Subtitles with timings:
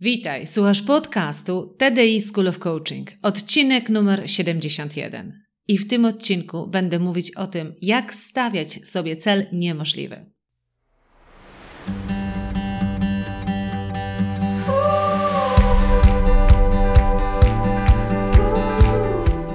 [0.00, 5.42] Witaj, słuchasz podcastu TDI School of Coaching, odcinek numer 71.
[5.68, 10.26] I w tym odcinku będę mówić o tym, jak stawiać sobie cel niemożliwy.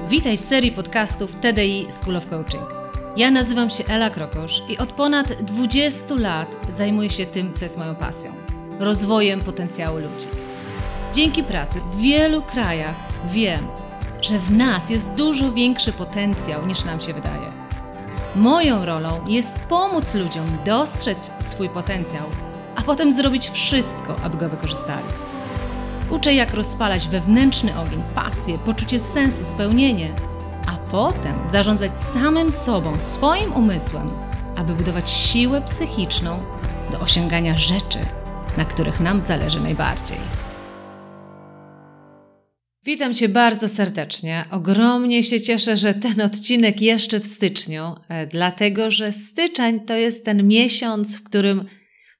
[0.10, 2.68] Witaj w serii podcastów TDI School of Coaching.
[3.18, 7.78] Ja nazywam się Ela Krokosz i od ponad 20 lat zajmuję się tym, co jest
[7.78, 8.41] moją pasją
[8.84, 10.28] rozwojem potencjału ludzi.
[11.14, 12.96] Dzięki pracy w wielu krajach
[13.32, 13.68] wiem,
[14.22, 17.52] że w nas jest dużo większy potencjał niż nam się wydaje.
[18.36, 22.24] Moją rolą jest pomóc ludziom dostrzec swój potencjał,
[22.76, 25.06] a potem zrobić wszystko, aby go wykorzystali.
[26.10, 30.10] Uczę, jak rozpalać wewnętrzny ogień, pasję, poczucie sensu, spełnienie,
[30.68, 34.10] a potem zarządzać samym sobą, swoim umysłem,
[34.58, 36.38] aby budować siłę psychiczną
[36.92, 38.00] do osiągania rzeczy,
[38.58, 40.18] na których nam zależy najbardziej.
[42.86, 44.46] Witam Cię bardzo serdecznie.
[44.52, 50.26] Ogromnie się cieszę, że ten odcinek jeszcze w styczniu, e, dlatego że styczeń to jest
[50.26, 51.66] ten miesiąc, w którym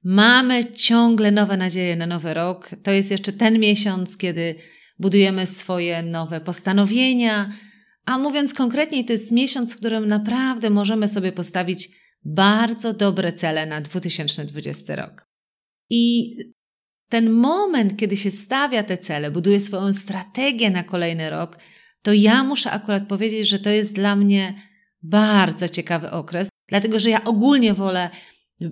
[0.04, 2.70] mamy ciągle nowe nadzieje na nowy rok.
[2.84, 4.56] To jest jeszcze ten miesiąc, kiedy
[5.00, 7.52] budujemy swoje nowe postanowienia.
[8.06, 11.90] A mówiąc konkretniej, to jest miesiąc, w którym naprawdę możemy sobie postawić
[12.26, 15.31] bardzo dobre cele na 2020 rok.
[15.94, 16.36] I
[17.10, 21.60] ten moment, kiedy się stawia te cele, buduje swoją strategię na kolejny rok,
[22.02, 24.54] to ja muszę akurat powiedzieć, że to jest dla mnie
[25.04, 28.10] bardzo ciekawy okres, dlatego że ja ogólnie wolę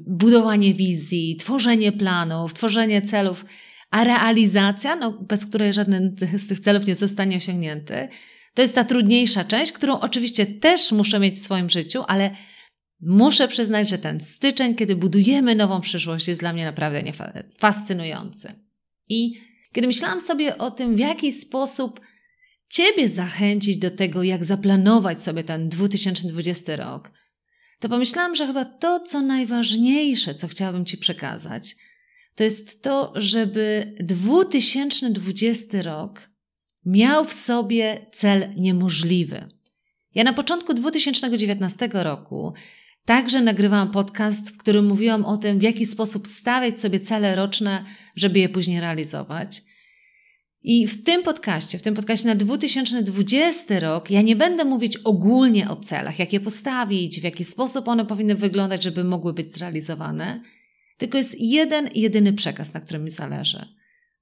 [0.08, 3.46] budowanie wizji, tworzenie planów, tworzenie celów,
[3.92, 8.08] a realizacja, no, bez której żaden z tych celów nie zostanie osiągnięty,
[8.54, 12.36] to jest ta trudniejsza część, którą oczywiście też muszę mieć w swoim życiu, ale
[13.02, 17.14] Muszę przyznać, że ten styczeń, kiedy budujemy nową przyszłość, jest dla mnie naprawdę
[17.58, 18.54] fascynujący.
[19.10, 19.42] I
[19.74, 22.00] kiedy myślałam sobie o tym, w jaki sposób
[22.70, 27.12] Ciebie zachęcić do tego, jak zaplanować sobie ten 2020 rok,
[27.80, 31.76] to pomyślałam, że chyba to, co najważniejsze, co chciałabym Ci przekazać,
[32.36, 36.30] to jest to, żeby 2020 rok
[36.86, 39.48] miał w sobie cel niemożliwy.
[40.16, 42.54] Ja na początku 2019 roku
[43.10, 47.86] Także nagrywałam podcast, w którym mówiłam o tym, w jaki sposób stawiać sobie cele roczne,
[48.16, 49.62] żeby je później realizować.
[50.64, 55.70] I w tym podcaście, w tym podcaście na 2020 rok, ja nie będę mówić ogólnie
[55.70, 60.42] o celach, jak je postawić, w jaki sposób one powinny wyglądać, żeby mogły być zrealizowane,
[60.98, 63.66] tylko jest jeden, jedyny przekaz, na którym mi zależy.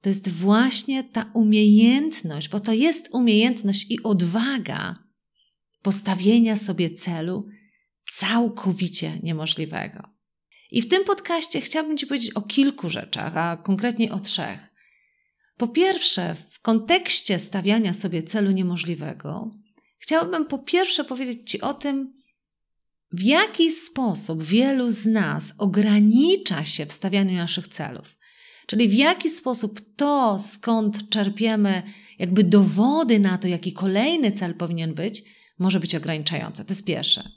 [0.02, 4.96] To jest właśnie ta umiejętność, bo to jest umiejętność i odwaga
[5.82, 7.48] postawienia sobie celu
[8.12, 10.04] całkowicie niemożliwego.
[10.72, 14.60] I w tym podcaście chciałabym Ci powiedzieć o kilku rzeczach, a konkretnie o trzech.
[15.58, 19.52] Po pierwsze, w kontekście stawiania sobie celu niemożliwego,
[20.00, 22.18] chciałabym po pierwsze powiedzieć Ci o tym,
[23.12, 28.18] w jaki sposób wielu z nas ogranicza się w stawianiu naszych celów.
[28.68, 31.84] Czyli w jaki sposób to, skąd czerpiemy
[32.20, 35.24] jakby dowody na to, jaki kolejny cel powinien być,
[35.60, 36.66] może być ograniczające.
[36.66, 37.30] To jest pierwsze.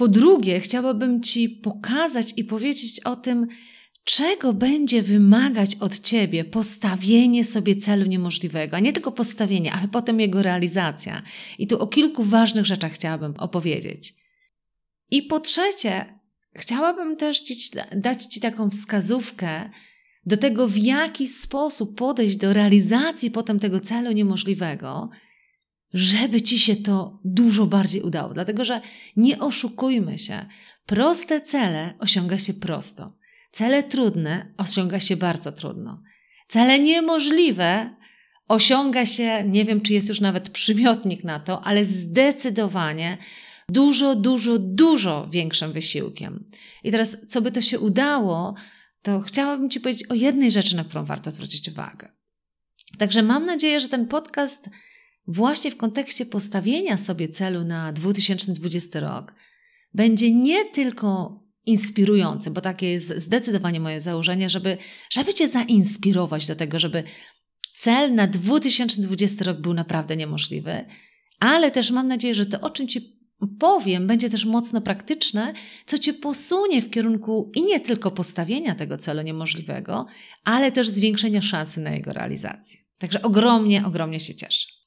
[0.00, 3.46] Po drugie, chciałabym Ci pokazać i powiedzieć o tym,
[4.04, 10.20] czego będzie wymagać od Ciebie postawienie sobie celu niemożliwego, a nie tylko postawienie, ale potem
[10.20, 11.22] jego realizacja.
[11.58, 14.14] I tu o kilku ważnych rzeczach chciałabym opowiedzieć.
[15.10, 16.20] I po trzecie,
[16.54, 19.70] chciałabym też ci, dać Ci taką wskazówkę
[20.26, 25.10] do tego, w jaki sposób podejść do realizacji potem tego celu niemożliwego,
[25.94, 28.34] żeby ci się to dużo bardziej udało.
[28.34, 28.80] Dlatego, że
[29.16, 30.46] nie oszukujmy się,
[30.86, 33.16] proste cele osiąga się prosto.
[33.52, 36.02] Cele trudne osiąga się bardzo trudno.
[36.48, 37.96] Cele niemożliwe
[38.48, 43.18] osiąga się, nie wiem czy jest już nawet przymiotnik na to, ale zdecydowanie
[43.68, 46.44] dużo, dużo, dużo większym wysiłkiem.
[46.84, 48.54] I teraz, co by to się udało,
[49.02, 52.12] to chciałabym Ci powiedzieć o jednej rzeczy, na którą warto zwrócić uwagę.
[52.98, 54.70] Także mam nadzieję, że ten podcast
[55.30, 59.34] właśnie w kontekście postawienia sobie celu na 2020 rok
[59.94, 64.78] będzie nie tylko inspirujący, bo takie jest zdecydowanie moje założenie, żeby,
[65.10, 67.04] żeby Cię zainspirować do tego, żeby
[67.74, 70.84] cel na 2020 rok był naprawdę niemożliwy,
[71.40, 73.20] ale też mam nadzieję, że to, o czym Ci
[73.58, 75.52] powiem, będzie też mocno praktyczne,
[75.86, 80.06] co Cię posunie w kierunku i nie tylko postawienia tego celu niemożliwego,
[80.44, 82.80] ale też zwiększenia szansy na jego realizację.
[82.98, 84.79] Także ogromnie, ogromnie się cieszę.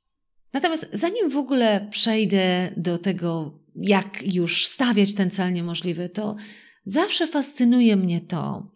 [0.54, 6.36] Natomiast zanim w ogóle przejdę do tego, jak już stawiać ten cel niemożliwy, to
[6.86, 8.68] zawsze fascynuje mnie to,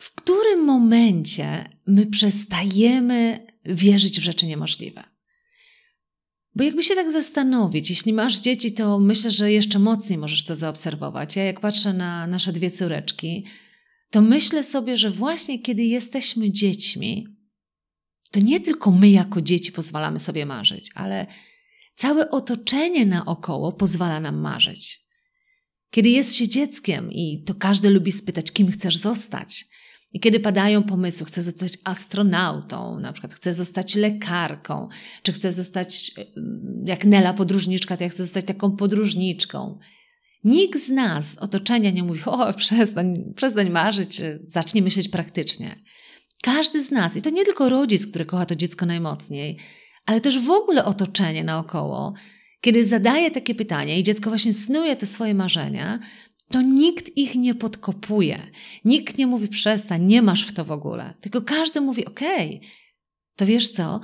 [0.00, 5.04] w którym momencie my przestajemy wierzyć w rzeczy niemożliwe?
[6.54, 10.56] Bo jakby się tak zastanowić, jeśli masz dzieci, to myślę, że jeszcze mocniej możesz to
[10.56, 11.36] zaobserwować.
[11.36, 13.44] Ja jak patrzę na nasze dwie córeczki,
[14.10, 17.33] to myślę sobie, że właśnie kiedy jesteśmy dziećmi,
[18.34, 21.26] to nie tylko my jako dzieci pozwalamy sobie marzyć, ale
[21.94, 25.00] całe otoczenie naokoło pozwala nam marzyć.
[25.90, 29.66] Kiedy jest się dzieckiem i to każdy lubi spytać, kim chcesz zostać,
[30.12, 34.88] i kiedy padają pomysły, chcę zostać astronautą, na przykład chcę zostać lekarką,
[35.22, 36.12] czy chcę zostać,
[36.84, 39.78] jak Nela podróżniczka, to ja chcę zostać taką podróżniczką.
[40.44, 45.84] Nikt z nas otoczenia nie mówi, o przestań, przestań marzyć, zacznij myśleć praktycznie.
[46.44, 49.58] Każdy z nas, i to nie tylko rodzic, który kocha to dziecko najmocniej,
[50.06, 52.14] ale też w ogóle otoczenie naokoło,
[52.60, 55.98] kiedy zadaje takie pytanie i dziecko właśnie snuje te swoje marzenia,
[56.50, 58.50] to nikt ich nie podkopuje.
[58.84, 61.14] Nikt nie mówi przestań, nie masz w to w ogóle.
[61.20, 62.68] Tylko każdy mówi okej, okay,
[63.36, 64.00] to wiesz co,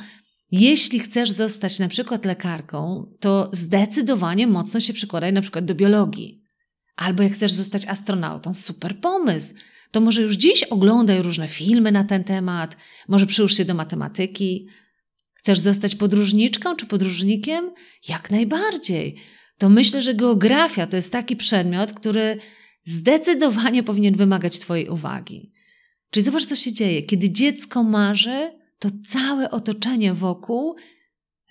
[0.53, 6.43] jeśli chcesz zostać na przykład lekarką, to zdecydowanie mocno się przykładaj na przykład do biologii.
[6.97, 9.55] Albo jak chcesz zostać astronautą, super pomysł.
[9.91, 12.77] To może już dziś oglądaj różne filmy na ten temat,
[13.09, 14.67] może przyłóż się do matematyki.
[15.35, 17.71] Chcesz zostać podróżniczką czy podróżnikiem?
[18.09, 19.17] Jak najbardziej
[19.61, 22.39] to myślę, że geografia to jest taki przedmiot, który
[22.85, 25.53] zdecydowanie powinien wymagać Twojej uwagi.
[26.11, 27.03] Czyli zobacz, co się dzieje.
[27.03, 30.77] Kiedy dziecko marzy, to całe otoczenie wokół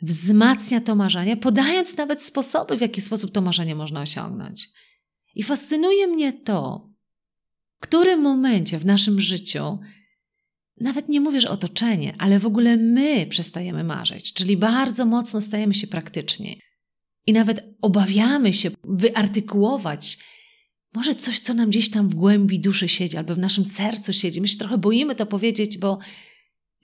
[0.01, 4.69] wzmacnia to marzenie, podając nawet sposoby, w jaki sposób to marzenie można osiągnąć.
[5.35, 6.89] I fascynuje mnie to,
[7.79, 9.79] w którym momencie w naszym życiu,
[10.81, 15.73] nawet nie mówię, że otoczenie, ale w ogóle my przestajemy marzyć, czyli bardzo mocno stajemy
[15.73, 16.61] się praktyczni
[17.27, 20.17] i nawet obawiamy się wyartykułować
[20.93, 24.41] może coś, co nam gdzieś tam w głębi duszy siedzi albo w naszym sercu siedzi.
[24.41, 25.99] My się trochę boimy to powiedzieć, bo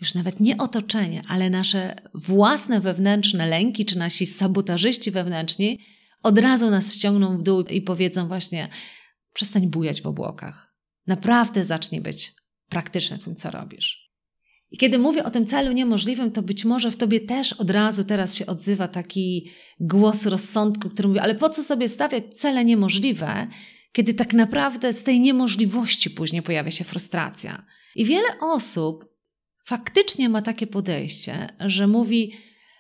[0.02, 5.80] już nawet nie otoczenie, ale nasze własne wewnętrzne lęki, czy nasi sabotażyści wewnętrzni
[6.24, 8.70] od razu nas ściągną w dół i powiedzą właśnie
[9.34, 10.65] przestań bujać w obłokach.
[11.08, 12.34] Naprawdę zacznij być
[12.70, 14.06] praktyczny w tym, co robisz.
[14.72, 18.04] I kiedy mówię o tym celu niemożliwym, to być może w tobie też od razu
[18.04, 23.48] teraz się odzywa taki głos rozsądku, który mówi: Ale po co sobie stawiać cele niemożliwe,
[23.92, 27.66] kiedy tak naprawdę z tej niemożliwości później pojawia się frustracja?
[27.96, 29.06] I wiele osób
[29.66, 32.34] faktycznie ma takie podejście, że mówi: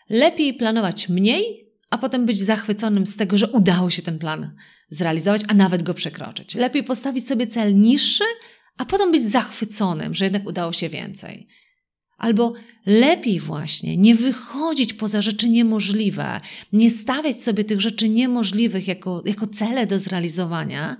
[0.09, 4.55] Lepiej planować mniej, a potem być zachwyconym z tego, że udało się ten plan
[4.95, 6.55] zrealizować, a nawet go przekroczyć.
[6.55, 8.23] Lepiej postawić sobie cel niższy,
[8.77, 11.47] a potem być zachwyconym, że jednak udało się więcej.
[12.17, 12.53] Albo
[12.85, 16.41] lepiej właśnie nie wychodzić poza rzeczy niemożliwe,
[16.73, 20.97] nie stawiać sobie tych rzeczy niemożliwych jako, jako cele do zrealizowania,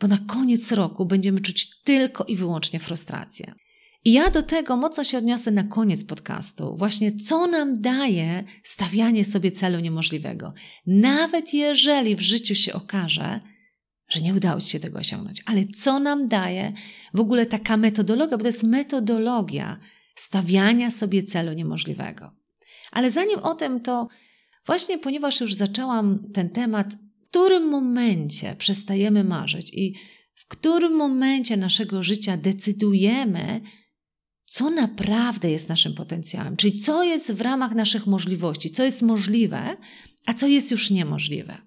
[0.00, 3.54] bo na koniec roku będziemy czuć tylko i wyłącznie frustrację.
[4.04, 6.76] I ja do tego mocno się odniosę na koniec podcastu.
[6.76, 10.54] Właśnie co nam daje stawianie sobie celu niemożliwego.
[10.86, 13.40] Nawet jeżeli w życiu się okaże,
[14.08, 16.72] że nie udało ci się tego osiągnąć, ale co nam daje
[17.14, 19.78] w ogóle taka metodologia, bo to jest metodologia
[20.14, 22.32] stawiania sobie celu niemożliwego.
[22.92, 24.08] Ale zanim o tym, to
[24.66, 29.94] właśnie ponieważ już zaczęłam ten temat, w którym momencie przestajemy marzyć i
[30.34, 33.60] w którym momencie naszego życia decydujemy,
[34.52, 39.76] co naprawdę jest naszym potencjałem, czyli co jest w ramach naszych możliwości, co jest możliwe,
[40.26, 41.58] a co jest już niemożliwe.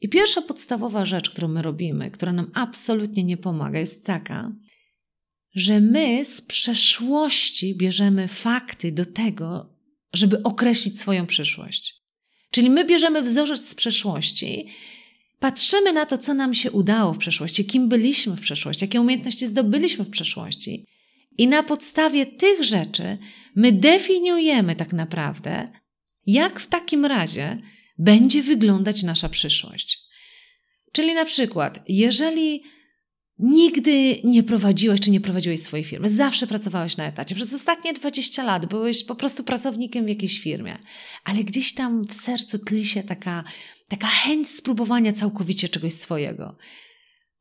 [0.00, 4.52] I pierwsza podstawowa rzecz, którą my robimy, która nam absolutnie nie pomaga, jest taka,
[5.54, 9.76] że my z przeszłości bierzemy fakty do tego,
[10.12, 11.94] żeby określić swoją przyszłość.
[12.50, 14.66] Czyli my bierzemy wzorzec z przeszłości,
[15.40, 19.46] patrzymy na to, co nam się udało w przeszłości, kim byliśmy w przeszłości, jakie umiejętności
[19.46, 20.86] zdobyliśmy w przeszłości.
[21.38, 23.18] I na podstawie tych rzeczy
[23.56, 25.72] my definiujemy tak naprawdę,
[26.26, 27.62] jak w takim razie
[27.98, 29.98] będzie wyglądać nasza przyszłość.
[30.92, 32.62] Czyli na przykład, jeżeli
[33.38, 36.08] Nigdy nie prowadziłeś czy nie prowadziłeś swojej firmy.
[36.08, 37.34] Zawsze pracowałeś na etacie.
[37.34, 40.76] Przez ostatnie 20 lat byłeś po prostu pracownikiem w jakiejś firmie.
[41.24, 43.44] Ale gdzieś tam w sercu tli się taka,
[43.88, 46.56] taka chęć spróbowania całkowicie czegoś swojego.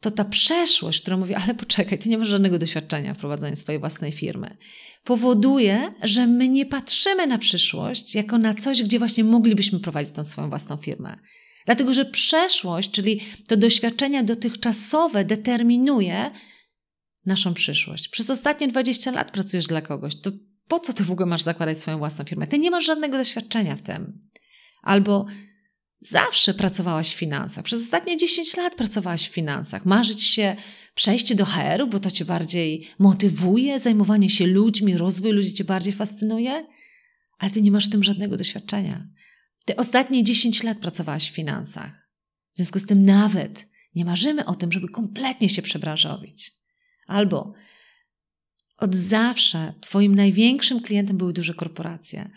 [0.05, 3.79] To ta przeszłość, która mówi, ale poczekaj, ty nie masz żadnego doświadczenia w prowadzeniu swojej
[3.79, 4.57] własnej firmy,
[5.03, 10.23] powoduje, że my nie patrzymy na przyszłość jako na coś, gdzie właśnie moglibyśmy prowadzić tą
[10.23, 11.17] swoją własną firmę.
[11.65, 16.31] Dlatego, że przeszłość, czyli to doświadczenia dotychczasowe, determinuje
[17.25, 18.07] naszą przyszłość.
[18.07, 20.31] Przez ostatnie 20 lat pracujesz dla kogoś, to
[20.67, 22.47] po co ty w ogóle masz zakładać swoją własną firmę?
[22.47, 24.19] Ty nie masz żadnego doświadczenia w tym.
[24.83, 25.25] Albo
[26.09, 27.65] zawsze pracowałaś w finansach.
[27.65, 29.85] Przez ostatnie 10 lat pracowałaś w finansach.
[29.85, 30.55] Marzyć się
[30.95, 35.93] przejście do HR-u, bo to cię bardziej motywuje, zajmowanie się ludźmi, rozwój ludzi cię bardziej
[35.93, 36.67] fascynuje,
[37.37, 39.07] ale ty nie masz w tym żadnego doświadczenia.
[39.65, 41.91] Ty ostatnie 10 lat pracowałaś w finansach.
[42.53, 46.51] W związku z tym nawet nie marzymy o tym, żeby kompletnie się przebranżowić.
[47.07, 47.53] Albo
[48.77, 52.29] od zawsze Twoim największym klientem były duże korporacje.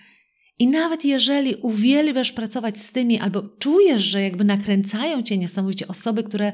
[0.58, 6.22] I nawet jeżeli uwielbiasz pracować z tymi, albo czujesz, że jakby nakręcają cię niesamowicie osoby,
[6.22, 6.52] które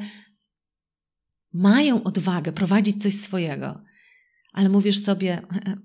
[1.52, 3.80] mają odwagę prowadzić coś swojego,
[4.52, 5.42] ale mówisz sobie,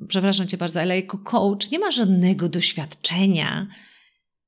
[0.07, 3.67] przepraszam cię bardzo, ale jako coach nie ma żadnego doświadczenia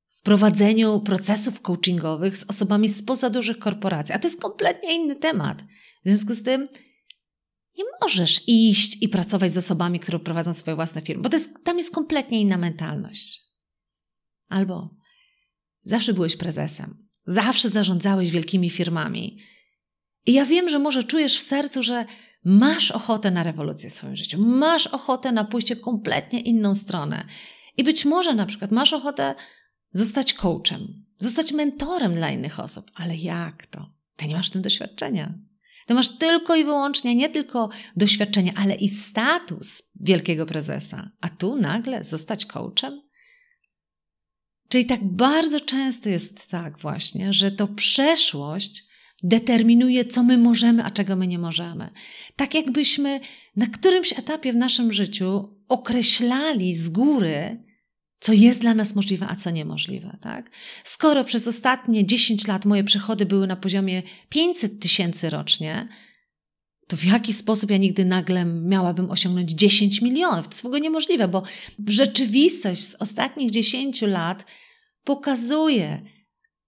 [0.10, 5.62] w prowadzeniu procesów coachingowych z osobami spoza dużych korporacji, a to jest kompletnie inny temat.
[6.06, 6.68] W związku z tym
[7.78, 11.78] nie możesz iść i pracować z osobami, które prowadzą swoje własne firmy, bo jest, tam
[11.78, 13.51] jest kompletnie inna mentalność.
[14.52, 14.96] Albo
[15.84, 19.38] zawsze byłeś prezesem, zawsze zarządzałeś wielkimi firmami.
[20.26, 22.06] I ja wiem, że może czujesz w sercu, że
[22.46, 27.26] masz ochotę na rewolucję w swoim życiu, masz ochotę na pójście kompletnie inną stronę.
[27.78, 29.36] I być może na przykład masz ochotę
[29.92, 33.90] zostać coachem, zostać mentorem dla innych osób, ale jak to?
[34.16, 35.34] Ty nie masz w tym doświadczenia.
[35.86, 41.12] Ty masz tylko i wyłącznie nie tylko doświadczenie, ale i status wielkiego prezesa.
[41.22, 43.11] A tu nagle zostać coachem?
[44.72, 48.84] Czyli tak bardzo często jest tak właśnie, że to przeszłość
[49.24, 51.90] determinuje, co my możemy, a czego my nie możemy.
[52.36, 53.20] Tak jakbyśmy
[53.56, 57.64] na którymś etapie w naszym życiu określali z góry,
[58.20, 60.18] co jest dla nas możliwe, a co niemożliwe.
[60.22, 60.50] Tak?
[60.84, 65.88] Skoro przez ostatnie 10 lat moje przychody były na poziomie 500 tysięcy rocznie,
[66.92, 70.48] to w jaki sposób ja nigdy nagle miałabym osiągnąć 10 milionów?
[70.48, 71.44] To jest w ogóle niemożliwe, bo
[71.88, 74.46] rzeczywistość z ostatnich 10 lat
[75.04, 76.02] pokazuje,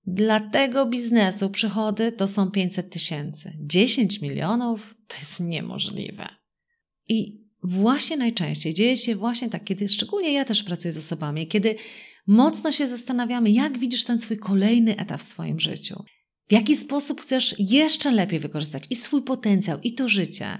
[0.05, 3.57] dla tego biznesu przychody to są 500 tysięcy.
[3.59, 6.27] 10 milionów to jest niemożliwe.
[7.09, 11.75] I właśnie najczęściej dzieje się właśnie tak, kiedy szczególnie ja też pracuję z osobami, kiedy
[12.27, 16.03] mocno się zastanawiamy, jak widzisz ten swój kolejny etap w swoim życiu.
[16.49, 20.59] W jaki sposób chcesz jeszcze lepiej wykorzystać i swój potencjał, i to życie.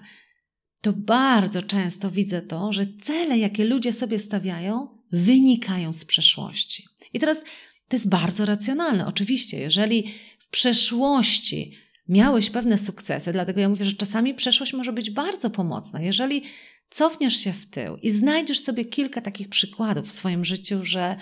[0.82, 6.88] To bardzo często widzę to, że cele, jakie ludzie sobie stawiają, wynikają z przeszłości.
[7.14, 7.42] I teraz
[7.88, 9.08] to jest bardzo racjonalne.
[9.08, 11.78] Oczywiście, jeżeli w przeszłości
[12.10, 16.02] miałeś pewne sukcesy, dlatego ja mówię, że czasami przeszłość może być bardzo pomocna.
[16.02, 16.44] Jeżeli
[16.90, 21.16] cofniesz się w tył i znajdziesz sobie kilka takich przykładów w swoim życiu, że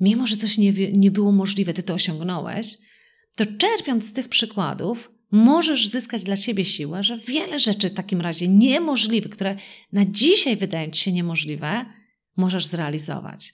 [0.00, 2.76] mimo, że coś nie, nie było możliwe, ty to osiągnąłeś,
[3.38, 8.20] to czerpiąc z tych przykładów, możesz zyskać dla siebie siłę, że wiele rzeczy w takim
[8.20, 9.56] razie niemożliwych, które
[9.92, 11.84] na dzisiaj wydają ci się niemożliwe,
[12.36, 13.52] możesz zrealizować.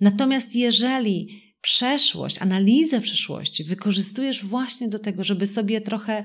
[0.00, 6.24] Natomiast jeżeli przeszłość, analizę przeszłości wykorzystujesz właśnie do tego, żeby sobie trochę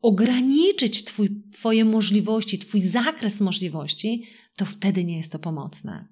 [0.00, 6.08] ograniczyć twój, Twoje możliwości, Twój zakres możliwości, to wtedy nie jest to pomocne.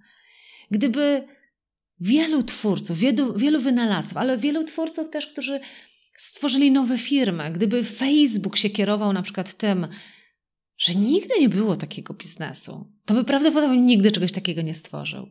[0.70, 1.24] Gdyby
[2.00, 5.60] wielu twórców, wielu, wielu wynalazców, ale wielu twórców też, którzy
[6.20, 9.88] stworzyli nowe firmy, gdyby Facebook się kierował na przykład tym,
[10.78, 15.28] że nigdy nie było takiego biznesu, to by prawdopodobnie nigdy czegoś takiego nie stworzył.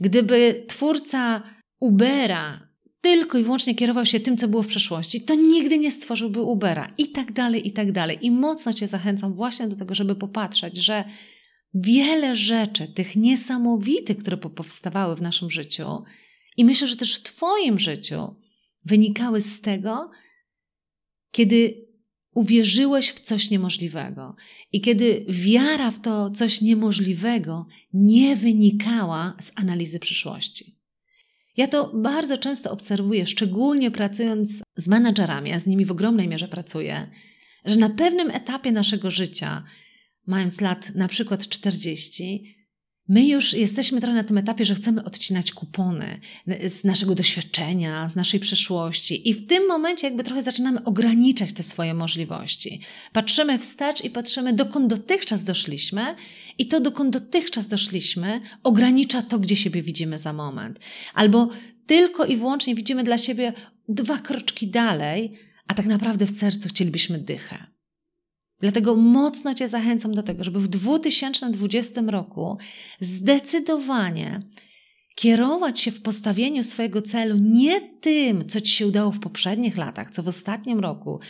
[0.00, 1.42] Gdyby twórca
[1.80, 2.68] Ubera
[3.00, 6.92] tylko i wyłącznie kierował się tym, co było w przeszłości, to nigdy nie stworzyłby Ubera
[6.98, 8.18] i tak dalej, i tak dalej.
[8.20, 11.04] I mocno Cię zachęcam właśnie do tego, żeby popatrzeć, że
[11.74, 16.02] wiele rzeczy, tych niesamowitych, które powstawały w naszym życiu,
[16.56, 18.41] i myślę, że też w Twoim życiu,
[18.84, 20.10] wynikały z tego,
[21.30, 21.86] kiedy
[22.34, 24.36] uwierzyłeś w coś niemożliwego.
[24.72, 30.82] I kiedy wiara w to coś niemożliwego nie wynikała z analizy przyszłości.
[31.56, 36.48] Ja to bardzo często obserwuję, szczególnie pracując z menedżerami, a z nimi w ogromnej mierze
[36.48, 37.10] pracuję,
[37.64, 39.64] że na pewnym etapie naszego życia,
[40.26, 42.56] mając lat na przykład 40,
[43.08, 46.20] my już jesteśmy trochę na tym etapie, że chcemy odcinać kupony
[46.68, 51.62] z naszego doświadczenia, z naszej przeszłości, i w tym momencie jakby trochę zaczynamy ograniczać te
[51.62, 52.80] swoje możliwości.
[53.12, 56.14] Patrzymy wstecz i patrzymy, dokąd dotychczas doszliśmy,
[56.58, 60.80] i to, dokąd dotychczas doszliśmy, ogranicza to, gdzie siebie widzimy za moment.
[61.14, 61.48] Albo
[61.86, 63.52] tylko i wyłącznie widzimy dla siebie
[63.88, 65.32] dwa kroczki dalej,
[65.66, 67.71] a tak naprawdę w sercu chcielibyśmy dychę.
[68.62, 72.58] Dlatego mocno Cię zachęcam do tego, żeby w 2020 roku
[73.00, 74.40] zdecydowanie
[75.14, 80.10] kierować się w postawieniu swojego celu nie tym, co Ci się udało w poprzednich latach,
[80.10, 81.20] co w ostatnim roku,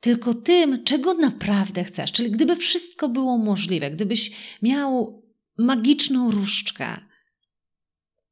[0.00, 2.12] tylko tym, czego naprawdę chcesz.
[2.12, 4.30] Czyli gdyby wszystko było możliwe, gdybyś
[4.62, 5.22] miał
[5.58, 7.07] magiczną różdżkę,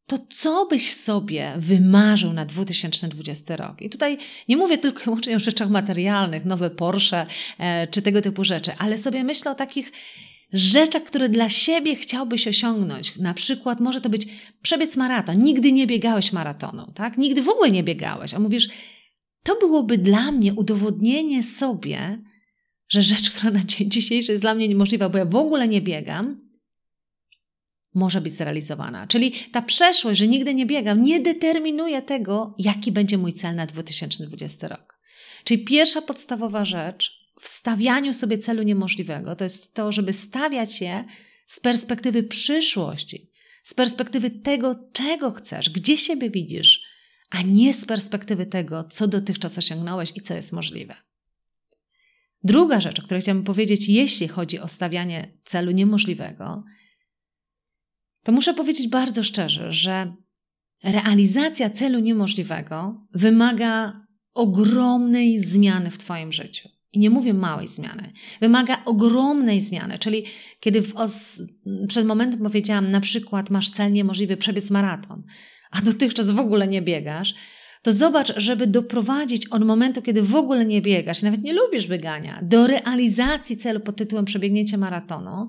[0.07, 3.83] to co byś sobie wymarzył na 2020 rok?
[3.83, 7.27] I tutaj nie mówię tylko i wyłącznie o rzeczach materialnych, nowe Porsche
[7.59, 9.93] e, czy tego typu rzeczy, ale sobie myślę o takich
[10.53, 13.17] rzeczach, które dla siebie chciałbyś osiągnąć.
[13.17, 14.27] Na przykład może to być
[14.63, 15.43] przebiec maraton.
[15.43, 17.19] Nigdy nie biegałeś maratonu, tak?
[17.19, 18.69] Nigdy w ogóle nie biegałeś, a mówisz,
[19.43, 22.23] to byłoby dla mnie udowodnienie sobie,
[22.89, 25.81] że rzecz, która na dzień dzisiejszy jest dla mnie niemożliwa, bo ja w ogóle nie
[25.81, 26.46] biegam,
[27.97, 29.07] może być zrealizowana.
[29.07, 33.67] Czyli ta przeszłość, że nigdy nie biegam, nie determinuje tego, jaki będzie mój cel na
[33.67, 34.99] 2020 rok.
[35.45, 41.05] Czyli pierwsza podstawowa rzecz w stawianiu sobie celu niemożliwego to jest to, żeby stawiać je
[41.47, 43.31] z perspektywy przyszłości,
[43.63, 46.83] z perspektywy tego, czego chcesz, gdzie siebie widzisz,
[47.31, 50.97] a nie z perspektywy tego, co dotychczas osiągnąłeś i co jest możliwe.
[52.45, 56.65] Druga rzecz, o której chciałabym powiedzieć, jeśli chodzi o stawianie celu niemożliwego,
[58.27, 60.13] to muszę powiedzieć bardzo szczerze, że
[60.85, 64.01] realizacja celu niemożliwego wymaga
[64.35, 66.69] ogromnej zmiany w Twoim życiu.
[66.93, 68.13] I nie mówię małej zmiany.
[68.41, 69.99] Wymaga ogromnej zmiany.
[69.99, 70.25] Czyli
[70.61, 71.41] kiedy os-
[71.89, 75.23] przed momentem powiedziałam, na przykład masz cel niemożliwy przebiec maraton,
[75.71, 77.35] a dotychczas w ogóle nie biegasz,
[77.83, 82.41] to zobacz, żeby doprowadzić od momentu, kiedy w ogóle nie biegasz, nawet nie lubisz biegania,
[82.43, 85.49] do realizacji celu pod tytułem przebiegnięcie maratonu,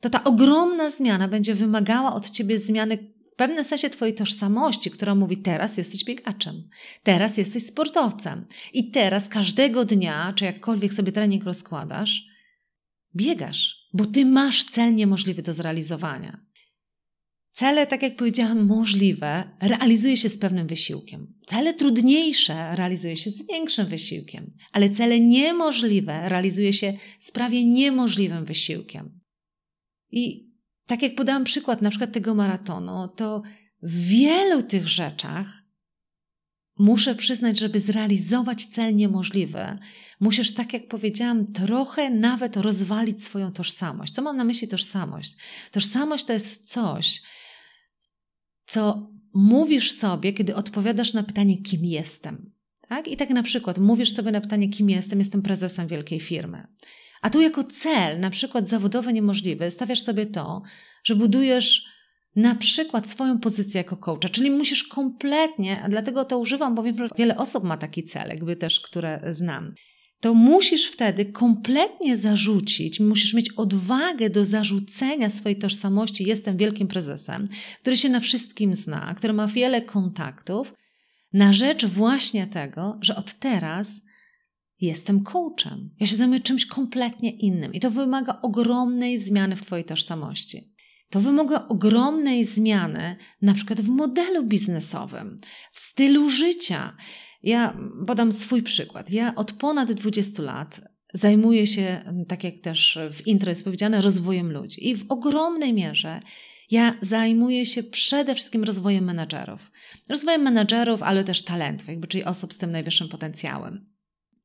[0.00, 2.96] to ta ogromna zmiana będzie wymagała od ciebie zmiany
[3.32, 6.68] w pewnym sensie twojej tożsamości, która mówi teraz jesteś biegaczem,
[7.02, 12.26] teraz jesteś sportowcem i teraz każdego dnia, czy jakkolwiek sobie trening rozkładasz,
[13.16, 16.50] biegasz, bo ty masz cel niemożliwy do zrealizowania.
[17.52, 21.34] Cele, tak jak powiedziałam, możliwe, realizuje się z pewnym wysiłkiem.
[21.46, 28.44] Cele trudniejsze realizuje się z większym wysiłkiem, ale cele niemożliwe realizuje się z prawie niemożliwym
[28.44, 29.19] wysiłkiem.
[30.12, 30.50] I
[30.86, 33.42] tak jak podałam przykład na przykład tego maratonu, to
[33.82, 35.60] w wielu tych rzeczach
[36.78, 39.78] muszę przyznać, żeby zrealizować cel niemożliwy,
[40.20, 44.12] musisz, tak jak powiedziałam, trochę nawet rozwalić swoją tożsamość.
[44.12, 45.36] Co mam na myśli tożsamość?
[45.70, 47.22] Tożsamość to jest coś,
[48.66, 52.52] co mówisz sobie, kiedy odpowiadasz na pytanie, kim jestem.
[52.88, 53.08] Tak?
[53.08, 56.66] I tak na przykład mówisz sobie na pytanie, kim jestem, jestem prezesem wielkiej firmy.
[57.20, 60.62] A tu jako cel, na przykład zawodowy niemożliwy, stawiasz sobie to,
[61.04, 61.84] że budujesz
[62.36, 67.08] na przykład swoją pozycję jako coacha, czyli musisz kompletnie, dlatego to używam, bo wiem, że
[67.18, 69.74] wiele osób ma taki cel, jakby też, które znam.
[70.20, 76.28] To musisz wtedy kompletnie zarzucić, musisz mieć odwagę do zarzucenia swojej tożsamości.
[76.28, 77.44] Jestem wielkim prezesem,
[77.80, 80.74] który się na wszystkim zna, który ma wiele kontaktów,
[81.32, 84.02] na rzecz właśnie tego, że od teraz
[84.80, 85.90] jestem coachem.
[86.00, 90.74] Ja się zajmuję czymś kompletnie innym i to wymaga ogromnej zmiany w Twojej tożsamości.
[91.10, 95.36] To wymaga ogromnej zmiany, na przykład w modelu biznesowym,
[95.72, 96.96] w stylu życia.
[97.42, 99.10] Ja podam swój przykład.
[99.10, 100.80] Ja od ponad 20 lat
[101.14, 104.88] zajmuję się, tak jak też w intro jest powiedziane, rozwojem ludzi.
[104.88, 106.20] I w ogromnej mierze
[106.70, 109.70] ja zajmuję się przede wszystkim rozwojem menedżerów.
[110.08, 113.89] Rozwojem menedżerów, ale też talentów, jakby, czyli osób z tym najwyższym potencjałem.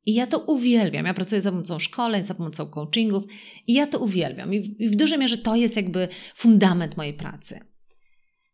[0.05, 1.05] I ja to uwielbiam.
[1.05, 3.23] Ja pracuję za pomocą szkoleń, za pomocą coachingów
[3.67, 4.53] i ja to uwielbiam.
[4.53, 7.59] I w, dużej mierze to jest jakby fundament mojej pracy.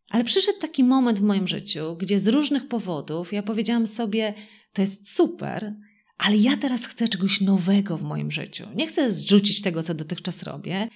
[0.10, 4.34] Ale przyszedł taki moment w moim życiu, gdzie z różnych powodów ja powiedziałam sobie,
[4.74, 5.76] to jest super,
[6.18, 8.68] ale ja teraz chcę czegoś nowego w moim życiu.
[8.76, 10.88] Nie chcę zrzucić tego, co dotychczas robię,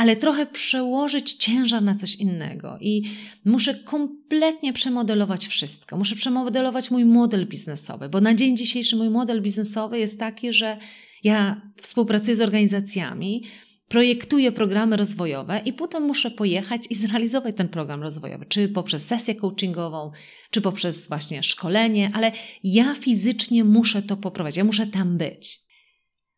[0.00, 3.02] ale trochę przełożyć ciężar na coś innego i
[3.44, 5.96] muszę kompletnie przemodelować wszystko.
[5.96, 10.78] Muszę przemodelować mój model biznesowy, bo na dzień dzisiejszy mój model biznesowy jest taki, że
[11.24, 13.44] ja współpracuję z organizacjami,
[13.88, 19.34] projektuję programy rozwojowe i potem muszę pojechać i zrealizować ten program rozwojowy, czy poprzez sesję
[19.34, 20.10] coachingową,
[20.50, 22.32] czy poprzez właśnie szkolenie, ale
[22.64, 25.69] ja fizycznie muszę to poprowadzić, ja muszę tam być.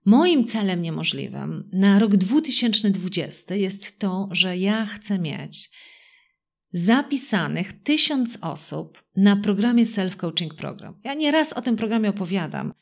[0.04, 5.70] Moim celem niemożliwym na rok 2020 jest to, że ja chcę mieć
[6.72, 10.94] zapisanych tysiąc osób na programie Self-Coaching Program.
[11.04, 12.74] Ja nieraz o tym programie opowiadam,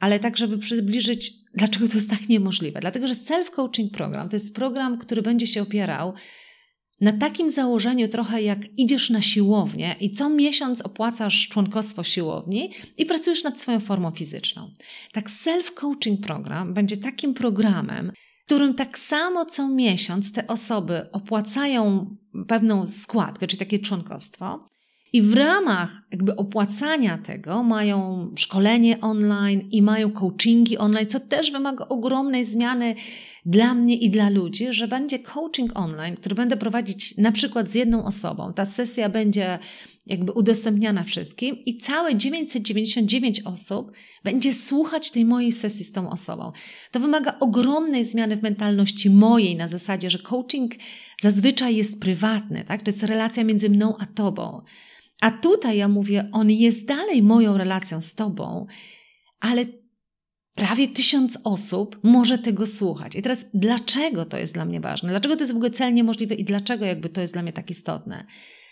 [0.00, 2.80] ale tak, żeby przybliżyć, dlaczego to jest tak niemożliwe.
[2.80, 6.14] Dlatego, że Self-Coaching Program to jest program, który będzie się opierał
[7.00, 13.06] na takim założeniu trochę jak idziesz na siłownię i co miesiąc opłacasz członkostwo siłowni i
[13.06, 14.70] pracujesz nad swoją formą fizyczną.
[15.12, 18.12] Tak self-coaching program będzie takim programem,
[18.46, 22.16] którym tak samo co miesiąc te osoby opłacają
[22.48, 24.60] pewną składkę, czyli takie członkostwo,
[25.12, 31.52] i w ramach jakby opłacania tego mają szkolenie online i mają coachingi online, co też
[31.52, 32.94] wymaga ogromnej zmiany
[33.46, 37.74] dla mnie i dla ludzi, że będzie coaching online, który będę prowadzić na przykład z
[37.74, 38.52] jedną osobą.
[38.52, 39.58] Ta sesja będzie
[40.06, 43.92] jakby udostępniana wszystkim i całe 999 osób
[44.24, 46.52] będzie słuchać tej mojej sesji z tą osobą.
[46.90, 50.74] To wymaga ogromnej zmiany w mentalności mojej na zasadzie, że coaching
[51.20, 52.82] zazwyczaj jest prywatny, tak?
[52.82, 54.62] To jest relacja między mną a tobą.
[55.20, 58.66] A tutaj ja mówię, on jest dalej moją relacją z tobą,
[59.40, 59.64] ale
[60.56, 63.16] prawie tysiąc osób może tego słuchać.
[63.16, 65.08] I teraz dlaczego to jest dla mnie ważne?
[65.08, 67.70] Dlaczego to jest w ogóle cel niemożliwy i dlaczego jakby to jest dla mnie tak
[67.70, 68.26] istotne?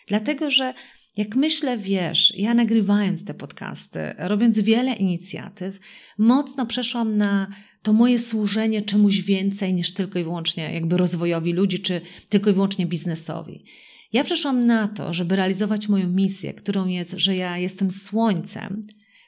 [0.08, 0.74] Dlatego, że
[1.16, 5.78] jak myślę, wiesz, ja nagrywając te podcasty, robiąc wiele inicjatyw,
[6.18, 7.48] mocno przeszłam na
[7.82, 12.52] to moje służenie czemuś więcej niż tylko i wyłącznie jakby rozwojowi ludzi, czy tylko i
[12.52, 13.64] wyłącznie biznesowi.
[14.12, 18.82] Ja przeszłam na to, żeby realizować moją misję, którą jest, że ja jestem słońcem,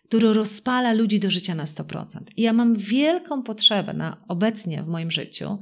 [0.09, 2.21] który rozpala ludzi do życia na 100%.
[2.37, 5.59] I ja mam wielką potrzebę na, obecnie w moim życiu,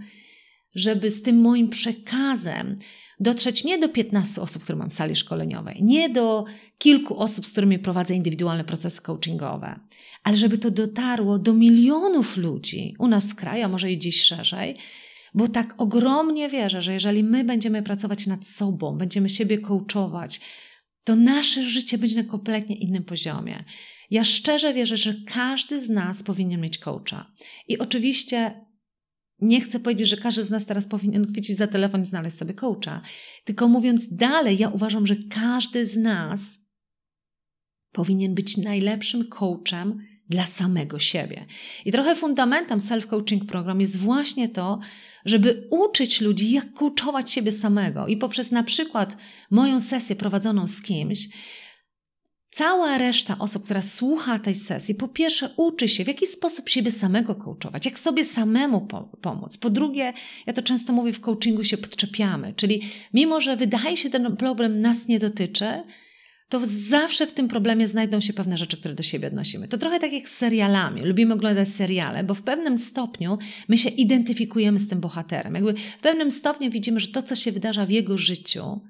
[0.74, 2.78] żeby z tym moim przekazem
[3.20, 6.44] dotrzeć nie do 15 osób, które mam w sali szkoleniowej, nie do
[6.78, 9.80] kilku osób, z którymi prowadzę indywidualne procesy coachingowe,
[10.22, 14.22] ale żeby to dotarło do milionów ludzi u nas w kraju, a może i dziś
[14.22, 14.76] szerzej,
[15.34, 20.40] bo tak ogromnie wierzę, że jeżeli my będziemy pracować nad sobą, będziemy siebie coachować,
[21.04, 23.64] to nasze życie będzie na kompletnie innym poziomie.
[24.10, 27.32] Ja szczerze wierzę, że każdy z nas powinien mieć coacha.
[27.68, 28.64] I oczywiście
[29.40, 32.54] nie chcę powiedzieć, że każdy z nas teraz powinien chwycić za telefon i znaleźć sobie
[32.54, 33.02] coacha.
[33.44, 36.40] Tylko mówiąc dalej, ja uważam, że każdy z nas
[37.92, 41.46] powinien być najlepszym coachem dla samego siebie.
[41.84, 44.80] I trochę fundamentem self-coaching program jest właśnie to,
[45.24, 48.06] żeby uczyć ludzi, jak coachować siebie samego.
[48.06, 49.16] I poprzez na przykład
[49.50, 51.28] moją sesję prowadzoną z kimś,
[52.54, 56.90] cała reszta osób, która słucha tej sesji, po pierwsze uczy się, w jaki sposób siebie
[56.90, 59.56] samego coachować, jak sobie samemu po pomóc.
[59.56, 60.12] Po drugie,
[60.46, 62.82] ja to często mówię, w coachingu się podczepiamy, czyli
[63.14, 65.66] mimo, że wydaje się, ten problem nas nie dotyczy,
[66.48, 69.68] to zawsze w tym problemie znajdą się pewne rzeczy, które do siebie odnosimy.
[69.68, 71.02] To trochę tak jak z serialami.
[71.02, 73.38] Lubimy oglądać seriale, bo w pewnym stopniu
[73.68, 75.54] my się identyfikujemy z tym bohaterem.
[75.54, 78.80] Jakby w pewnym stopniu widzimy, że to, co się wydarza w jego życiu,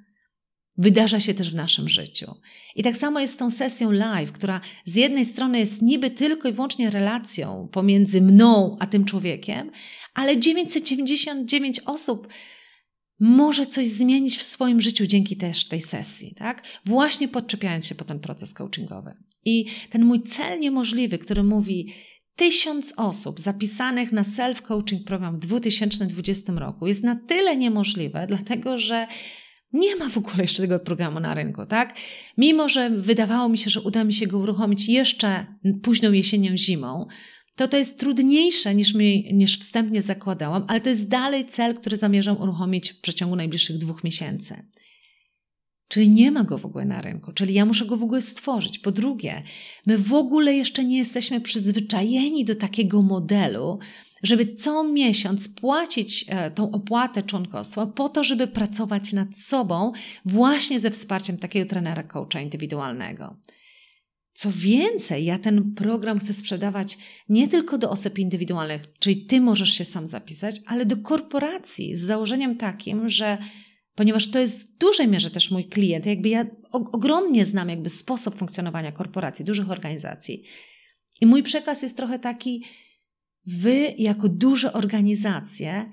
[0.79, 2.35] wydarza się też w naszym życiu.
[2.75, 6.49] I tak samo jest z tą sesją live, która z jednej strony jest niby tylko
[6.49, 9.71] i wyłącznie relacją pomiędzy mną a tym człowiekiem,
[10.15, 12.29] ale 999 osób
[13.21, 16.63] może coś zmienić w swoim życiu dzięki też tej sesji, tak?
[16.85, 19.15] Właśnie podczepiając się po ten proces coachingowy.
[19.45, 21.95] I ten mój cel niemożliwy, który mówi,
[22.37, 29.07] tysiąc osób zapisanych na self-coaching program w 2020 roku jest na tyle niemożliwe, dlatego że
[29.75, 31.97] nie ma w ogóle jeszcze tego programu na rynku, tak?
[32.39, 35.47] Mimo, że wydawało mi się, że uda mi się go uruchomić jeszcze
[35.83, 37.07] późną jesienią, zimą,
[37.57, 41.97] to to jest trudniejsze niż, mi, niż wstępnie zakładałam, ale to jest dalej cel, który
[41.97, 44.69] zamierzam uruchomić w przeciągu najbliższych dwóch miesięcy.
[45.89, 48.79] Czyli nie ma go w ogóle na rynku, czyli ja muszę go w ogóle stworzyć.
[48.79, 49.43] Po drugie,
[49.87, 53.79] my w ogóle jeszcze nie jesteśmy przyzwyczajeni do takiego modelu,
[54.25, 59.93] żeby co miesiąc płacić e, tą opłatę członkostwa po to, żeby pracować nad sobą
[60.25, 63.37] właśnie ze wsparciem takiego trenera coacha indywidualnego.
[64.33, 69.71] Co więcej, ja ten program chcę sprzedawać nie tylko do osób indywidualnych, czyli ty możesz
[69.71, 73.39] się sam zapisać, ale do korporacji z założeniem takim, że
[73.95, 78.35] ponieważ to jest w dużej mierze też mój klient, jakby ja ogromnie znam jakby sposób
[78.35, 80.45] funkcjonowania korporacji, dużych organizacji.
[81.21, 82.65] I mój przekaz jest trochę taki,
[83.47, 85.91] wy jako duże organizacje,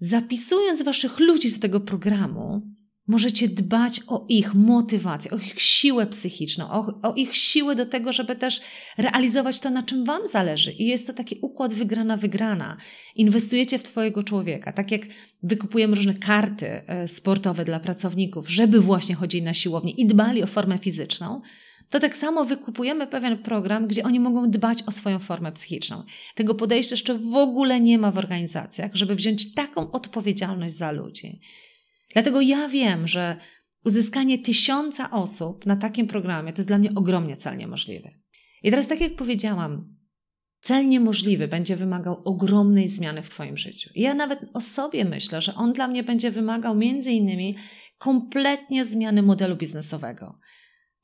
[0.00, 2.62] zapisując waszych ludzi do tego programu,
[3.08, 8.12] możecie dbać o ich motywację, o ich siłę psychiczną, o, o, ich siłę do tego,
[8.12, 8.60] żeby też
[8.98, 10.72] realizować to, na czym Wam zależy.
[10.72, 12.76] I jest to taki układ wygrana-wygrana.
[13.14, 15.02] Inwestujecie w Twojego człowieka, tak jak
[15.42, 20.46] wykupujemy różne karty e, sportowe dla pracowników, żeby właśnie chodzili na siłownię i dbali o
[20.46, 21.40] formę fizyczną.
[21.90, 26.04] To tak samo wykupujemy pewien program, gdzie oni mogą dbać o swoją formę psychiczną.
[26.34, 31.40] Tego podejścia jeszcze w ogóle nie ma w organizacjach, żeby wziąć taką odpowiedzialność za ludzi.
[32.12, 33.36] Dlatego ja wiem, że
[33.84, 38.10] uzyskanie tysiąca osób na takim programie to jest dla mnie ogromnie cel niemożliwy.
[38.62, 39.98] I teraz, tak jak powiedziałam,
[40.60, 43.90] cel niemożliwy będzie wymagał ogromnej zmiany w Twoim życiu.
[43.94, 47.56] I ja nawet o sobie myślę, że on dla mnie będzie wymagał między innymi
[47.98, 50.38] kompletnie zmiany modelu biznesowego.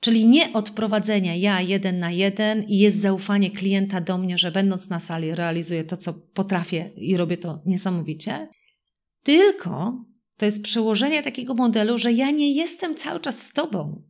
[0.05, 4.91] Czyli nie odprowadzenia ja jeden na jeden i jest zaufanie klienta do mnie, że będąc
[4.91, 8.49] na sali realizuję to, co potrafię i robię to niesamowicie,
[9.23, 10.05] tylko
[10.37, 14.03] to jest przełożenie takiego modelu, że ja nie jestem cały czas z tobą,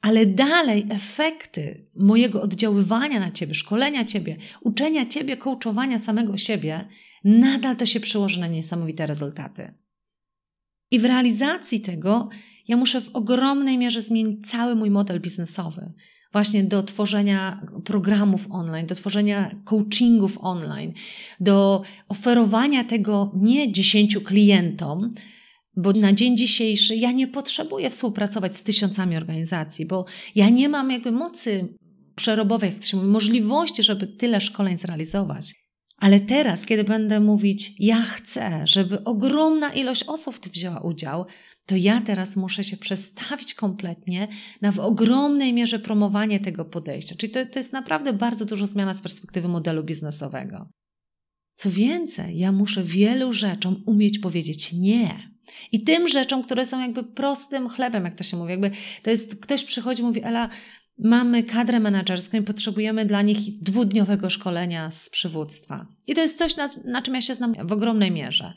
[0.00, 6.88] ale dalej efekty mojego oddziaływania na ciebie, szkolenia ciebie, uczenia ciebie, coachowania samego siebie
[7.24, 9.74] nadal to się przełoży na niesamowite rezultaty.
[10.90, 12.28] I w realizacji tego
[12.68, 15.92] ja muszę w ogromnej mierze zmienić cały mój model biznesowy.
[16.32, 20.92] Właśnie do tworzenia programów online, do tworzenia coachingów online,
[21.40, 25.10] do oferowania tego nie dziesięciu klientom,
[25.76, 30.90] bo na dzień dzisiejszy ja nie potrzebuję współpracować z tysiącami organizacji, bo ja nie mam
[30.90, 31.68] jakby mocy
[32.14, 35.52] przerobowej, jak to się mówi, możliwości, żeby tyle szkoleń zrealizować.
[35.96, 41.26] Ale teraz, kiedy będę mówić, ja chcę, żeby ogromna ilość osób wzięła udział,
[41.66, 44.28] to ja teraz muszę się przestawić kompletnie
[44.62, 47.14] na w ogromnej mierze promowanie tego podejścia.
[47.18, 50.68] Czyli to, to jest naprawdę bardzo dużo zmiana z perspektywy modelu biznesowego.
[51.54, 55.30] Co więcej, ja muszę wielu rzeczom umieć powiedzieć nie.
[55.72, 58.50] I tym rzeczom, które są jakby prostym chlebem, jak to się mówi.
[58.50, 58.70] Jakby
[59.02, 60.48] to jest, ktoś przychodzi i mówi, Ela,
[60.98, 65.86] mamy kadrę menedżerską i potrzebujemy dla nich dwudniowego szkolenia z przywództwa.
[66.06, 68.54] I to jest coś, na, na czym ja się znam w ogromnej mierze.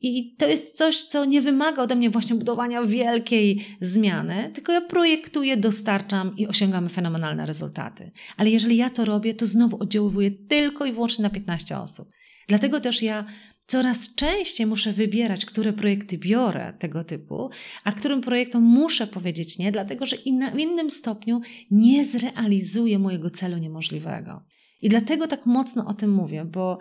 [0.00, 4.80] I to jest coś, co nie wymaga ode mnie właśnie budowania wielkiej zmiany, tylko ja
[4.80, 8.10] projektuję, dostarczam i osiągamy fenomenalne rezultaty.
[8.36, 12.08] Ale jeżeli ja to robię, to znowu oddziaływuję tylko i wyłącznie na 15 osób.
[12.48, 13.24] Dlatego też ja
[13.68, 17.50] coraz częściej muszę wybierać, które projekty biorę tego typu,
[17.84, 20.16] a którym projektom muszę powiedzieć nie, dlatego że
[20.54, 24.44] w innym stopniu nie zrealizuję mojego celu niemożliwego.
[24.80, 26.78] I dlatego tak mocno o tym mówię, bo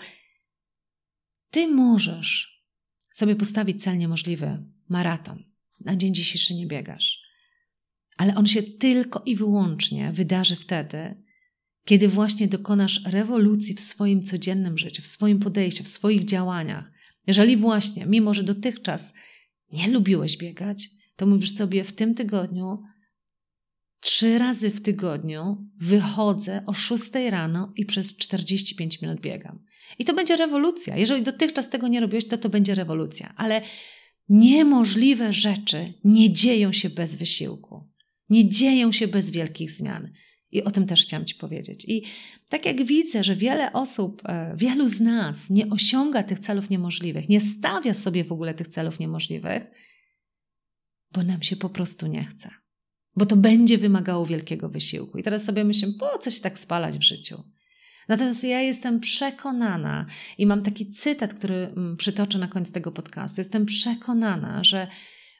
[1.52, 2.63] ty możesz
[3.13, 5.43] sobie postawić cel niemożliwy, maraton.
[5.80, 7.21] Na dzień dzisiejszy nie biegasz.
[8.17, 11.23] Ale on się tylko i wyłącznie wydarzy wtedy,
[11.88, 16.91] kiedy właśnie dokonasz rewolucji w swoim codziennym życiu, w swoim podejściu, w swoich działaniach.
[17.28, 19.13] Jeżeli właśnie, mimo że dotychczas
[19.71, 22.78] nie lubiłeś biegać, to mówisz sobie w tym tygodniu,
[24.00, 29.60] trzy razy w tygodniu wychodzę o 6 rano i przez 45 minut biegam.
[30.00, 30.97] I to będzie rewolucja.
[30.97, 33.34] Jeżeli dotychczas tego nie robiłeś, to to będzie rewolucja.
[33.38, 33.62] Ale
[34.30, 37.89] niemożliwe rzeczy nie dzieją się bez wysiłku.
[38.30, 40.12] Nie dzieją się bez wielkich zmian.
[40.58, 41.86] I o tym też chciałam Ci powiedzieć.
[41.88, 42.04] I
[42.50, 47.30] tak jak widzę, że wiele osób, e, wielu z nas nie osiąga tych celów niemożliwych,
[47.30, 49.67] nie stawia sobie w ogóle tych celów niemożliwych,
[51.12, 52.50] bo nam się po prostu nie chce.
[53.15, 55.17] Bo to będzie wymagało wielkiego wysiłku.
[55.17, 57.43] I teraz sobie myślę, po co się tak spalać w życiu?
[58.08, 60.06] Natomiast ja jestem przekonana
[60.38, 63.41] i mam taki cytat, który mm, przytoczę na koniec tego podcastu.
[63.41, 64.88] Jestem przekonana, że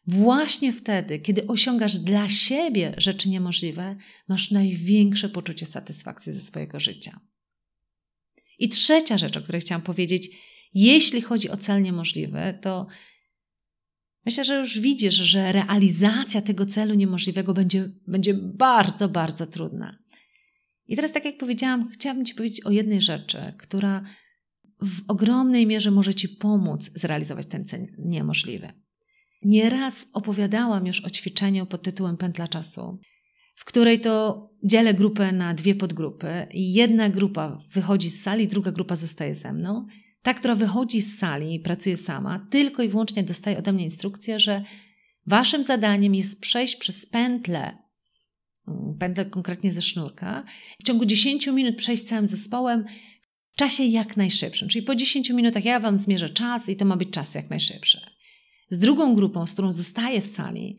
[0.08, 3.96] Właśnie wtedy, kiedy osiągasz dla siebie rzeczy niemożliwe,
[4.28, 7.20] masz największe poczucie satysfakcji ze swojego życia.
[8.60, 10.30] I trzecia rzecz, o której chciałam powiedzieć,
[10.74, 12.88] jeśli chodzi o cel niemożliwy, to
[14.26, 19.98] myślę, że już widzisz, że realizacja tego celu niemożliwego będzie, będzie bardzo, bardzo trudna.
[20.86, 24.04] I teraz, tak jak powiedziałam, chciałabym Ci powiedzieć o jednej rzeczy, która
[24.82, 28.87] w ogromnej mierze może Ci pomóc zrealizować ten cel niemożliwy.
[29.48, 33.00] Nieraz opowiadałam już o ćwiczeniu pod tytułem Pętla Czasu,
[33.56, 38.96] w której to dzielę grupę na dwie podgrupy jedna grupa wychodzi z sali, druga grupa
[38.96, 39.88] zostaje ze mną.
[40.22, 44.40] Ta, która wychodzi z sali i pracuje sama, tylko i wyłącznie dostaje ode mnie instrukcję,
[44.40, 44.64] że
[45.26, 47.78] waszym zadaniem jest przejść przez pętlę,
[48.68, 50.44] mm, pętlę konkretnie ze sznurka,
[50.80, 52.86] w ciągu 10 minut przejść całym zespołem
[53.54, 54.68] w czasie jak najszybszym.
[54.68, 58.17] Czyli po 10 minutach ja wam zmierzę czas i to ma być czas jak najszybszy.
[58.70, 60.78] Z drugą grupą, z którą zostaję w sali,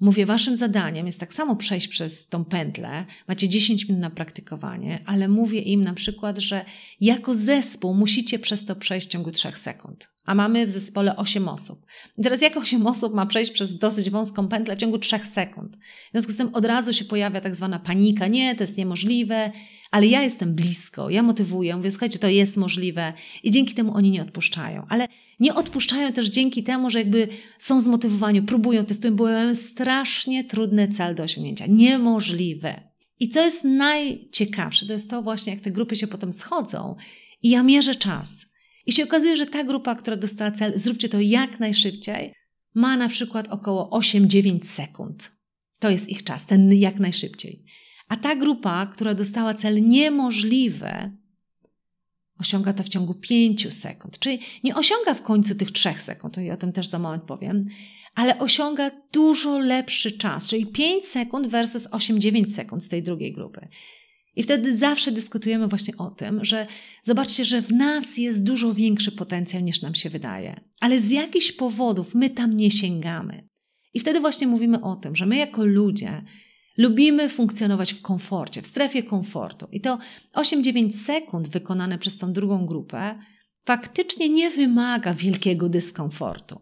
[0.00, 5.02] mówię, waszym zadaniem jest tak samo przejść przez tą pętlę, macie 10 minut na praktykowanie,
[5.06, 6.64] ale mówię im na przykład, że
[7.00, 10.08] jako zespół musicie przez to przejść w ciągu 3 sekund.
[10.24, 11.86] A mamy w zespole 8 osób.
[12.18, 15.76] I teraz jak 8 osób ma przejść przez dosyć wąską pętlę w ciągu 3 sekund?
[15.76, 18.26] W związku z tym od razu się pojawia tak zwana panika.
[18.26, 19.52] Nie, to jest niemożliwe,
[19.96, 24.10] ale ja jestem blisko, ja motywuję, mówię, słuchajcie, to jest możliwe i dzięki temu oni
[24.10, 24.86] nie odpuszczają.
[24.88, 25.08] Ale
[25.40, 27.28] nie odpuszczają też dzięki temu, że jakby
[27.58, 31.66] są zmotywowani, próbują, testują, bo mają strasznie trudny cel do osiągnięcia.
[31.66, 32.80] Niemożliwe.
[33.20, 36.96] I co jest najciekawsze, to jest to właśnie, jak te grupy się potem schodzą
[37.42, 38.46] i ja mierzę czas.
[38.86, 42.32] I się okazuje, że ta grupa, która dostała cel, zróbcie to jak najszybciej,
[42.74, 45.32] ma na przykład około 8-9 sekund.
[45.78, 47.65] To jest ich czas, ten jak najszybciej.
[48.08, 51.12] A ta grupa, która dostała cel niemożliwy,
[52.38, 54.18] osiąga to w ciągu 5 sekund.
[54.18, 57.64] Czyli nie osiąga w końcu tych 3 sekund, i o tym też za moment powiem,
[58.14, 63.68] ale osiąga dużo lepszy czas, czyli 5 sekund versus 8-9 sekund z tej drugiej grupy.
[64.36, 66.66] I wtedy zawsze dyskutujemy właśnie o tym, że
[67.02, 71.52] zobaczcie, że w nas jest dużo większy potencjał niż nam się wydaje, ale z jakichś
[71.52, 73.48] powodów my tam nie sięgamy.
[73.94, 76.22] I wtedy właśnie mówimy o tym, że my jako ludzie
[76.76, 79.66] Lubimy funkcjonować w komforcie, w strefie komfortu.
[79.72, 79.98] I to
[80.34, 83.18] 8-9 sekund wykonane przez tą drugą grupę
[83.64, 86.60] faktycznie nie wymaga wielkiego dyskomfortu.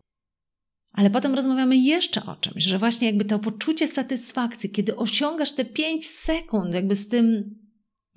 [0.93, 5.65] Ale potem rozmawiamy jeszcze o czymś, że właśnie jakby to poczucie satysfakcji, kiedy osiągasz te
[5.65, 7.55] 5 sekund, jakby z tym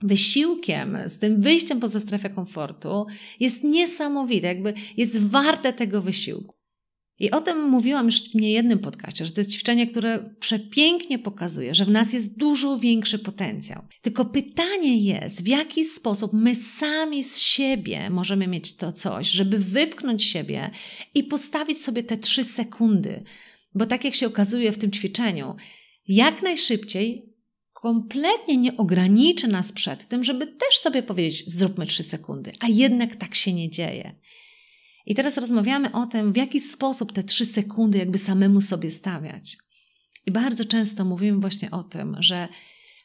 [0.01, 3.05] wysiłkiem, z tym wyjściem poza strefę komfortu,
[3.39, 6.56] jest niesamowite, jakby jest warte tego wysiłku.
[7.19, 11.75] I o tym mówiłam już w niejednym podcaście, że to jest ćwiczenie, które przepięknie pokazuje,
[11.75, 13.81] że w nas jest dużo większy potencjał.
[14.01, 19.59] Tylko pytanie jest, w jaki sposób my sami z siebie możemy mieć to coś, żeby
[19.59, 20.69] wypchnąć siebie
[21.13, 23.23] i postawić sobie te trzy sekundy.
[23.75, 25.55] Bo tak jak się okazuje w tym ćwiczeniu,
[26.07, 27.33] jak najszybciej
[27.73, 33.15] kompletnie nie ograniczy nas przed tym, żeby też sobie powiedzieć, zróbmy trzy sekundy, a jednak
[33.15, 34.15] tak się nie dzieje.
[35.07, 39.57] I teraz rozmawiamy o tym, w jaki sposób te trzy sekundy jakby samemu sobie stawiać.
[40.25, 42.47] I bardzo często mówimy właśnie o tym, że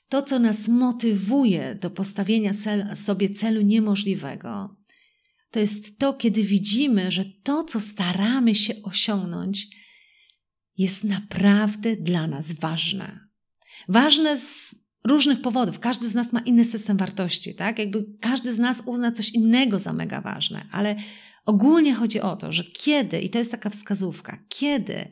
[0.08, 2.52] to, co nas motywuje do postawienia
[2.94, 4.76] sobie celu niemożliwego,
[5.50, 9.66] to jest to, kiedy widzimy, że to, co staramy się osiągnąć,
[10.78, 13.28] jest naprawdę dla nas ważne.
[13.88, 15.78] Ważne z różnych powodów.
[15.78, 17.78] Każdy z nas ma inny system wartości, tak?
[17.78, 20.96] Jakby każdy z nas uzna coś innego za mega ważne, ale
[21.44, 25.08] Ogólnie chodzi o to, że kiedy, i to jest taka wskazówka, kiedy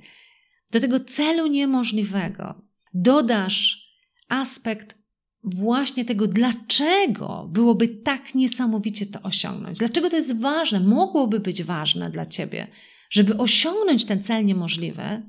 [0.72, 2.62] do tego celu niemożliwego
[2.94, 3.90] dodasz
[4.28, 4.98] aspekt
[5.44, 12.10] właśnie tego, dlaczego byłoby tak niesamowicie to osiągnąć, dlaczego to jest ważne, mogłoby być ważne
[12.10, 12.66] dla ciebie,
[13.10, 15.22] żeby osiągnąć ten cel niemożliwy,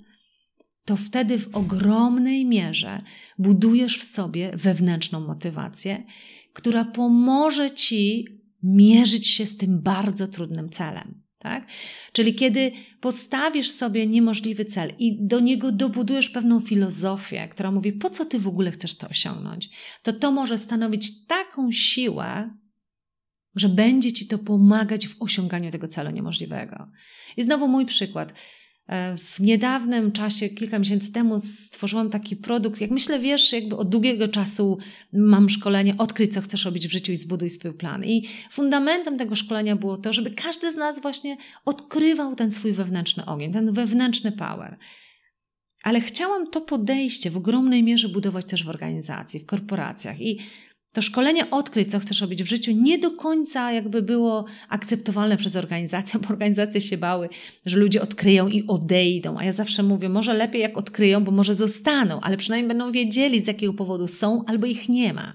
[0.86, 3.02] to wtedy w ogromnej mierze
[3.38, 6.04] budujesz w sobie wewnętrzną motywację,
[6.54, 8.28] która pomoże ci
[8.64, 11.22] mierzyć się z tym bardzo trudnym celem.
[11.40, 11.68] Tak?
[12.14, 18.10] Czyli kiedy postawisz sobie niemożliwy cel i do niego dobudujesz pewną filozofię, która mówi, po
[18.10, 19.70] co ty w ogóle chcesz to osiągnąć,
[20.04, 22.58] to to może stanowić taką siłę,
[23.56, 26.88] że będzie ci to pomagać w osiąganiu tego celu niemożliwego.
[27.38, 28.34] I znowu mój przykład.
[28.92, 32.82] E, w niedawnym czasie, kilka miesięcy temu, stworzyłam taki produkt.
[32.82, 34.78] Jak myślę, wiesz, jakby od długiego czasu
[35.14, 38.06] mam szkolenie Odkryj, co chcesz robić w życiu i zbuduj swój plan.
[38.06, 43.26] I fundamentem tego szkolenia było to, żeby każdy z nas właśnie odkrywał ten swój wewnętrzny
[43.26, 44.78] ogień, ten wewnętrzny power.
[45.84, 50.22] Ale chciałam to podejście w ogromnej mierze budować też w organizacji, w korporacjach.
[50.22, 50.40] I
[50.94, 55.56] to szkolenie odkryć, co chcesz robić w życiu, nie do końca jakby było akceptowalne przez
[55.56, 57.30] organizację, bo organizacje się bały,
[57.66, 59.38] że ludzie odkryją i odejdą.
[59.38, 63.40] A ja zawsze mówię, może lepiej jak odkryją, bo może zostaną, ale przynajmniej będą wiedzieli,
[63.40, 65.34] z jakiego powodu są albo ich nie ma.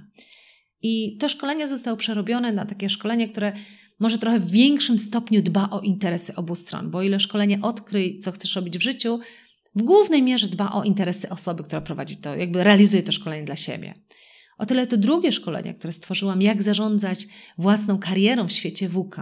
[0.82, 3.52] I to szkolenie zostało przerobione na takie szkolenie, które
[4.00, 8.32] może trochę w większym stopniu dba o interesy obu stron, bo ile szkolenie odkryj, co
[8.32, 9.20] chcesz robić w życiu,
[9.74, 13.56] w głównej mierze dba o interesy osoby, która prowadzi to, jakby realizuje to szkolenie dla
[13.56, 13.94] siebie.
[14.58, 17.26] O tyle to drugie szkolenie, które stworzyłam, jak zarządzać
[17.58, 19.16] własną karierą w świecie WK,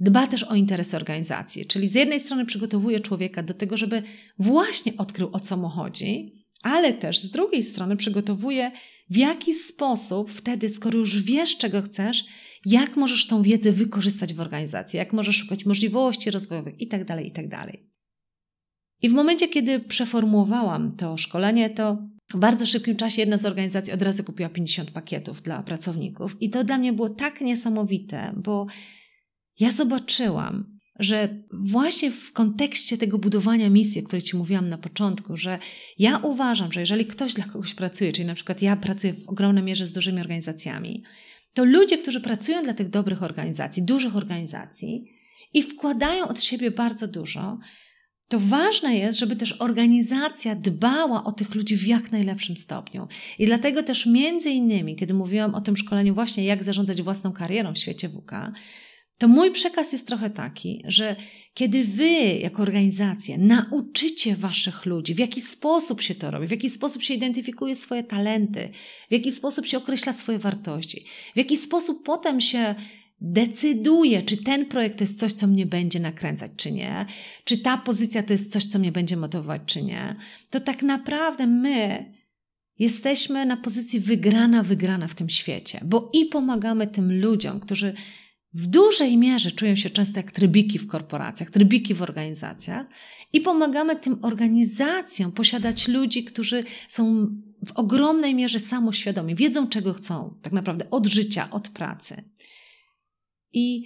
[0.00, 1.66] dba też o interesy organizacji.
[1.66, 4.02] Czyli z jednej strony przygotowuje człowieka do tego, żeby
[4.38, 8.72] właśnie odkrył o co mu chodzi, ale też z drugiej strony przygotowuje
[9.10, 12.24] w jaki sposób wtedy, skoro już wiesz, czego chcesz,
[12.66, 17.48] jak możesz tą wiedzę wykorzystać w organizacji, jak możesz szukać możliwości rozwojowych itd., tak itd.
[17.50, 17.72] Tak
[19.02, 23.92] I w momencie, kiedy przeformułowałam to szkolenie, to w bardzo szybkim czasie jedna z organizacji
[23.92, 26.36] od razu kupiła 50 pakietów dla pracowników.
[26.42, 28.66] I to dla mnie było tak niesamowite, bo
[29.60, 35.36] ja zobaczyłam, że właśnie w kontekście tego budowania misji, o której Ci mówiłam na początku,
[35.36, 35.58] że
[35.98, 39.64] ja uważam, że jeżeli ktoś dla kogoś pracuje, czyli na przykład ja pracuję w ogromnej
[39.64, 41.02] mierze z dużymi organizacjami,
[41.54, 45.04] to ludzie, którzy pracują dla tych dobrych organizacji, dużych organizacji
[45.54, 47.58] i wkładają od siebie bardzo dużo,
[48.32, 53.08] to ważne jest, żeby też organizacja dbała o tych ludzi w jak najlepszym stopniu.
[53.38, 57.74] I dlatego też między innymi, kiedy mówiłam o tym szkoleniu właśnie jak zarządzać własną karierą
[57.74, 58.32] w świecie WK,
[59.18, 61.16] to mój przekaz jest trochę taki, że
[61.54, 66.70] kiedy wy jako organizacja nauczycie waszych ludzi, w jaki sposób się to robi, w jaki
[66.70, 68.70] sposób się identyfikuje swoje talenty,
[69.10, 72.74] w jaki sposób się określa swoje wartości, w jaki sposób potem się
[73.22, 77.06] decyduję, czy ten projekt to jest coś, co mnie będzie nakręcać, czy nie,
[77.44, 80.16] czy ta pozycja to jest coś, co mnie będzie motywować, czy nie,
[80.50, 82.12] to tak naprawdę my
[82.78, 87.94] jesteśmy na pozycji wygrana, wygrana w tym świecie, bo i pomagamy tym ludziom, którzy
[88.54, 92.86] w dużej mierze czują się często jak trybiki w korporacjach, trybiki w organizacjach,
[93.32, 97.26] i pomagamy tym organizacjom posiadać ludzi, którzy są
[97.66, 102.22] w ogromnej mierze samoświadomi, wiedzą czego chcą, tak naprawdę od życia, od pracy.
[103.52, 103.84] I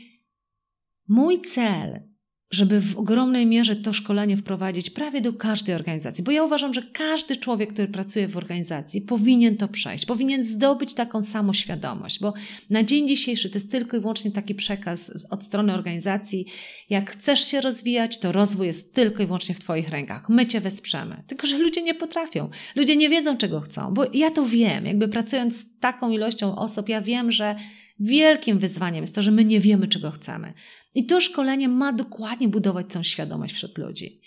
[1.09, 2.07] mój cel
[2.51, 6.83] żeby w ogromnej mierze to szkolenie wprowadzić prawie do każdej organizacji, bo ja uważam, że
[6.83, 12.35] każdy człowiek, który pracuje w organizacji, powinien to przejść, powinien zdobyć taką samoświadomość, bo
[12.71, 16.47] na dzień dzisiejszy to jest tylko i wyłącznie taki przekaz od strony organizacji.
[16.91, 20.29] Jak chcesz się rozwijać, to rozwój jest tylko i wyłącznie w Twoich rękach.
[20.29, 21.23] My Cię wesprzemy.
[21.27, 25.09] Tylko, że ludzie nie potrafią, ludzie nie wiedzą, czego chcą, bo ja to wiem, jakby
[25.09, 27.57] pracując z taką ilością osób, ja wiem, że
[28.01, 30.53] wielkim wyzwaniem jest to, że my nie wiemy, czego chcemy.
[30.95, 34.21] I to szkolenie ma dokładnie budować tą świadomość wśród ludzi.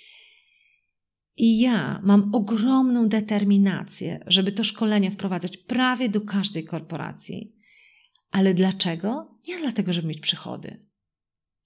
[1.37, 7.55] I ja mam ogromną determinację, żeby to szkolenie wprowadzać prawie do każdej korporacji.
[8.31, 9.39] Ale dlaczego?
[9.47, 10.79] Nie dlatego, żeby mieć przychody.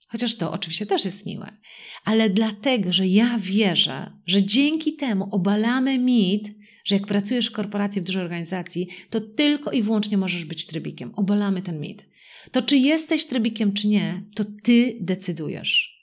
[0.08, 1.58] Chociaż to oczywiście też jest miłe,
[2.06, 6.52] ale dlatego, że ja wierzę, że dzięki temu obalamy mit,
[6.84, 11.12] że jak pracujesz w korporacji, w dużej organizacji, to tylko i wyłącznie możesz być trybikiem.
[11.16, 12.06] Obalamy ten mit.
[12.52, 15.94] To czy jesteś trybikiem, czy nie, to ty decydujesz.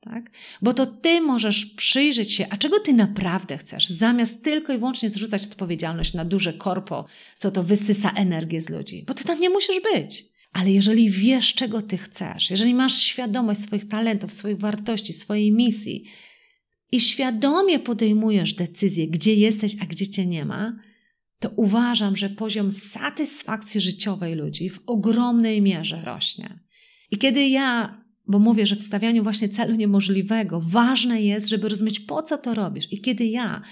[0.00, 0.30] Tak?
[0.62, 5.10] Bo to ty możesz przyjrzeć się, a czego ty naprawdę chcesz, zamiast tylko i wyłącznie
[5.10, 7.04] zrzucać odpowiedzialność na duże korpo,
[7.38, 9.04] co to wysysa energię z ludzi.
[9.06, 10.24] Bo ty tam nie musisz być.
[10.52, 16.04] Ale jeżeli wiesz, czego ty chcesz, jeżeli masz świadomość swoich talentów, swoich wartości, swojej misji
[16.92, 20.76] i świadomie podejmujesz decyzję, gdzie jesteś, a gdzie cię nie ma,
[21.38, 26.58] to uważam, że poziom satysfakcji życiowej ludzi w ogromnej mierze rośnie.
[27.10, 32.00] I kiedy ja, bo mówię, że w stawianiu właśnie celu niemożliwego, ważne jest, żeby rozumieć,
[32.00, 32.92] po co to robisz.
[32.92, 33.62] I kiedy ja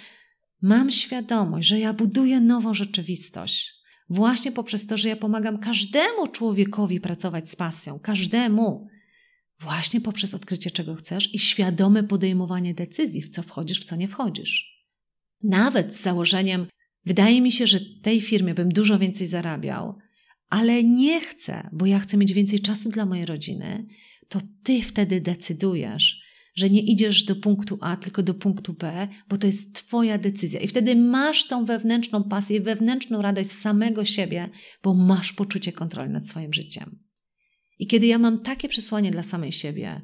[0.62, 3.74] mam świadomość, że ja buduję nową rzeczywistość,
[4.08, 8.88] właśnie poprzez to, że ja pomagam każdemu człowiekowi pracować z pasją, każdemu,
[9.60, 14.08] właśnie poprzez odkrycie, czego chcesz i świadome podejmowanie decyzji, w co wchodzisz, w co nie
[14.08, 14.86] wchodzisz.
[15.42, 16.66] Nawet z założeniem,
[17.04, 19.98] Wydaje mi się, że tej firmie bym dużo więcej zarabiał,
[20.48, 23.86] ale nie chcę, bo ja chcę mieć więcej czasu dla mojej rodziny,
[24.28, 26.20] to ty wtedy decydujesz,
[26.54, 30.60] że nie idziesz do punktu A, tylko do punktu B, bo to jest Twoja decyzja.
[30.60, 34.50] I wtedy masz tą wewnętrzną pasję, wewnętrzną radość samego siebie,
[34.82, 36.98] bo masz poczucie kontroli nad swoim życiem.
[37.80, 40.00] I kiedy ja mam takie przesłanie dla samej siebie,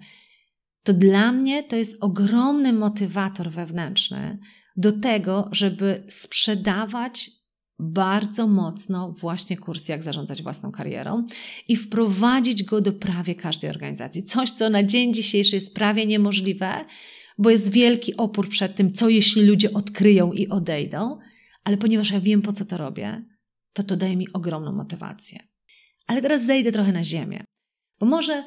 [0.82, 4.38] to dla mnie to jest ogromny motywator wewnętrzny,
[4.76, 7.30] do tego, żeby sprzedawać
[7.78, 11.22] bardzo mocno właśnie kurs Jak zarządzać własną karierą
[11.68, 14.24] i wprowadzić go do prawie każdej organizacji.
[14.24, 16.84] Coś, co na dzień dzisiejszy jest prawie niemożliwe,
[17.38, 21.18] bo jest wielki opór przed tym, co jeśli ludzie odkryją i odejdą,
[21.64, 23.24] ale ponieważ ja wiem, po co to robię,
[23.72, 25.38] to to daje mi ogromną motywację.
[26.06, 27.44] Ale teraz zejdę trochę na ziemię,
[27.98, 28.44] bo może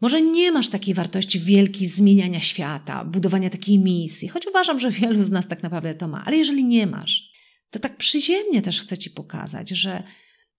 [0.00, 5.22] może nie masz takiej wartości wielkiej zmieniania świata, budowania takiej misji, choć uważam, że wielu
[5.22, 7.30] z nas tak naprawdę to ma, ale jeżeli nie masz,
[7.70, 10.02] to tak przyziemnie też chcę Ci pokazać, że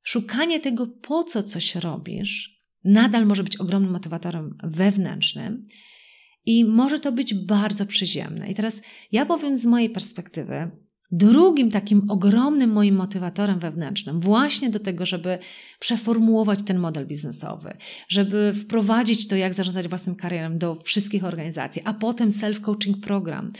[0.03, 5.67] szukanie tego, po co coś robisz, nadal może być ogromnym motywatorem wewnętrznym
[6.45, 8.51] i może to być bardzo przyziemne.
[8.51, 10.71] I teraz ja powiem z mojej perspektywy,
[11.11, 15.37] Drugim takim ogromnym moim motywatorem wewnętrznym, właśnie do tego, żeby
[15.79, 21.93] przeformułować ten model biznesowy, żeby wprowadzić to, jak zarządzać własnym karierem do wszystkich organizacji, a
[21.93, 23.51] potem self-coaching program.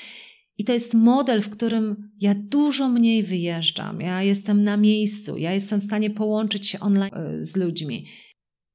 [0.57, 5.53] I to jest model, w którym ja dużo mniej wyjeżdżam, ja jestem na miejscu, ja
[5.53, 8.05] jestem w stanie połączyć się online e, z ludźmi.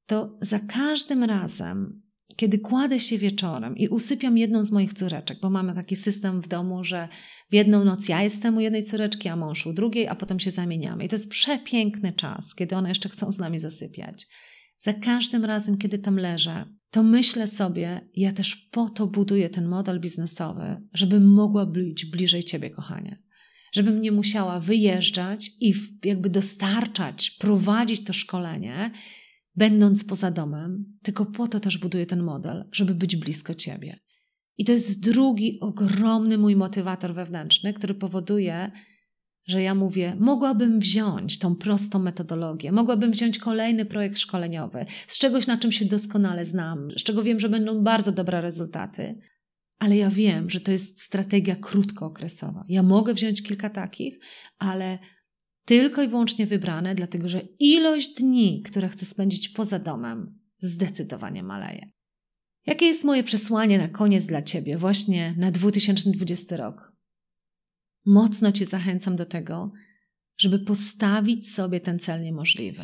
[0.05, 2.04] To za każdym razem
[2.35, 6.47] kiedy kładę się wieczorem i usypiam jedną z moich córeczek, bo mamy taki system w
[6.47, 7.07] domu, że
[7.51, 10.51] w jedną noc ja jestem u jednej córeczki, a mąż u drugiej, a potem się
[10.51, 11.05] zamieniamy.
[11.05, 14.27] I to jest przepiękny czas, kiedy one jeszcze chcą z nami zasypiać.
[14.77, 19.67] Za każdym razem, kiedy tam leżę, to myślę sobie, ja też po to buduję ten
[19.67, 23.21] model biznesowy, żebym mogła być bliżej Ciebie, kochanie.
[23.71, 25.73] Żebym nie musiała wyjeżdżać i
[26.03, 28.91] jakby dostarczać, prowadzić to szkolenie,
[29.55, 33.99] będąc poza domem, tylko po to też buduję ten model, żeby być blisko ciebie.
[34.57, 38.71] I to jest drugi ogromny mój motywator wewnętrzny, który powoduje,
[39.47, 45.47] że ja mówię, mogłabym wziąć tą prostą metodologię, mogłabym wziąć kolejny projekt szkoleniowy z czegoś,
[45.47, 49.19] na czym się doskonale znam, z czego wiem, że będą bardzo dobre rezultaty,
[49.79, 52.65] ale ja wiem, że to jest strategia krótkookresowa.
[52.67, 54.19] Ja mogę wziąć kilka takich,
[54.57, 54.99] ale
[55.65, 61.91] tylko i wyłącznie wybrane, dlatego że ilość dni, które chcę spędzić poza domem, zdecydowanie maleje.
[62.65, 66.93] Jakie jest moje przesłanie na koniec dla Ciebie, właśnie na 2020 rok?
[68.05, 69.71] Mocno Cię zachęcam do tego,
[70.37, 72.83] żeby postawić sobie ten cel niemożliwy.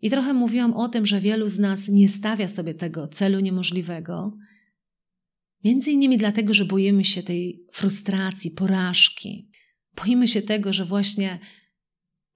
[0.00, 4.36] I trochę mówiłam o tym, że wielu z nas nie stawia sobie tego celu niemożliwego,
[5.64, 9.50] między innymi dlatego, że boimy się tej frustracji, porażki.
[9.96, 11.38] Boimy się tego, że właśnie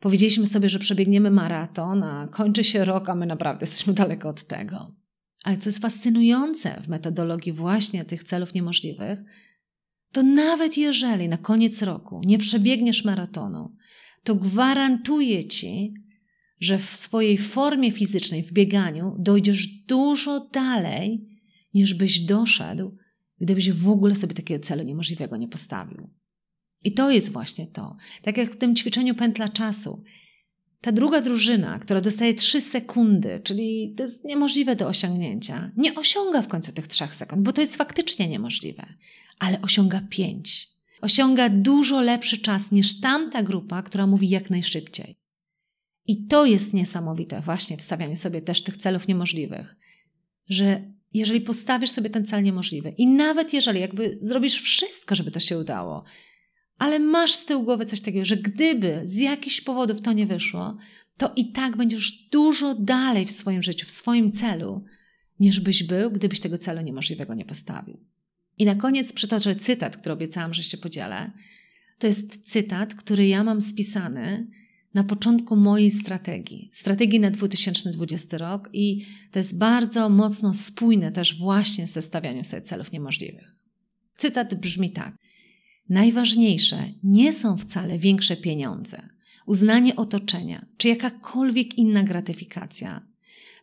[0.00, 4.44] Powiedzieliśmy sobie, że przebiegniemy maraton, a kończy się rok, a my naprawdę jesteśmy daleko od
[4.44, 4.92] tego.
[5.44, 9.18] Ale co jest fascynujące w metodologii właśnie tych celów niemożliwych,
[10.12, 13.76] to nawet jeżeli na koniec roku nie przebiegniesz maratonu,
[14.22, 15.94] to gwarantuję ci,
[16.60, 21.26] że w swojej formie fizycznej, w bieganiu, dojdziesz dużo dalej,
[21.74, 22.96] niż byś doszedł,
[23.40, 26.10] gdybyś w ogóle sobie takiego celu niemożliwego nie postawił.
[26.86, 27.96] I to jest właśnie to.
[28.22, 30.04] Tak jak w tym ćwiczeniu pętla czasu.
[30.80, 36.42] Ta druga drużyna, która dostaje 3 sekundy, czyli to jest niemożliwe do osiągnięcia, nie osiąga
[36.42, 38.86] w końcu tych 3 sekund, bo to jest faktycznie niemożliwe,
[39.38, 40.68] ale osiąga 5.
[41.00, 45.16] Osiąga dużo lepszy czas niż tamta grupa, która mówi jak najszybciej.
[46.06, 49.76] I to jest niesamowite właśnie w stawianiu sobie też tych celów niemożliwych,
[50.48, 50.82] że
[51.12, 55.58] jeżeli postawisz sobie ten cel niemożliwy i nawet jeżeli jakby zrobisz wszystko, żeby to się
[55.58, 56.04] udało,
[56.78, 60.76] ale masz z tyłu głowy coś takiego, że gdyby z jakichś powodów to nie wyszło,
[61.16, 64.84] to i tak będziesz dużo dalej w swoim życiu, w swoim celu,
[65.40, 68.00] niż byś był, gdybyś tego celu niemożliwego nie postawił.
[68.58, 71.30] I na koniec przytoczę cytat, który obiecałam, że się podzielę.
[71.98, 74.46] To jest cytat, który ja mam spisany
[74.94, 81.38] na początku mojej strategii, strategii na 2020 rok i to jest bardzo mocno spójne też
[81.38, 83.54] właśnie ze stawianiem sobie celów niemożliwych.
[84.16, 85.16] Cytat brzmi tak.
[85.88, 89.08] Najważniejsze nie są wcale większe pieniądze,
[89.46, 93.06] uznanie otoczenia czy jakakolwiek inna gratyfikacja,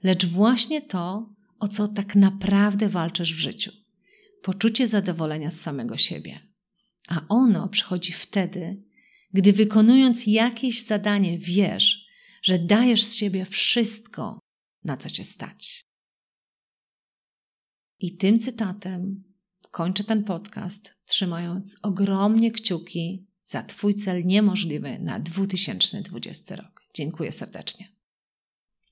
[0.04, 3.72] lecz właśnie to, o co tak naprawdę walczysz w życiu
[4.44, 6.40] poczucie zadowolenia z samego siebie.
[7.08, 8.84] A ono przychodzi wtedy,
[9.34, 12.06] gdy wykonując jakieś zadanie wiesz,
[12.42, 14.40] że dajesz z siebie wszystko,
[14.84, 15.86] na co cię stać.
[18.00, 19.24] I tym cytatem
[19.72, 26.88] kończę ten podcast, trzymając ogromnie kciuki za Twój cel niemożliwy na 2020 rok.
[26.94, 27.88] Dziękuję serdecznie.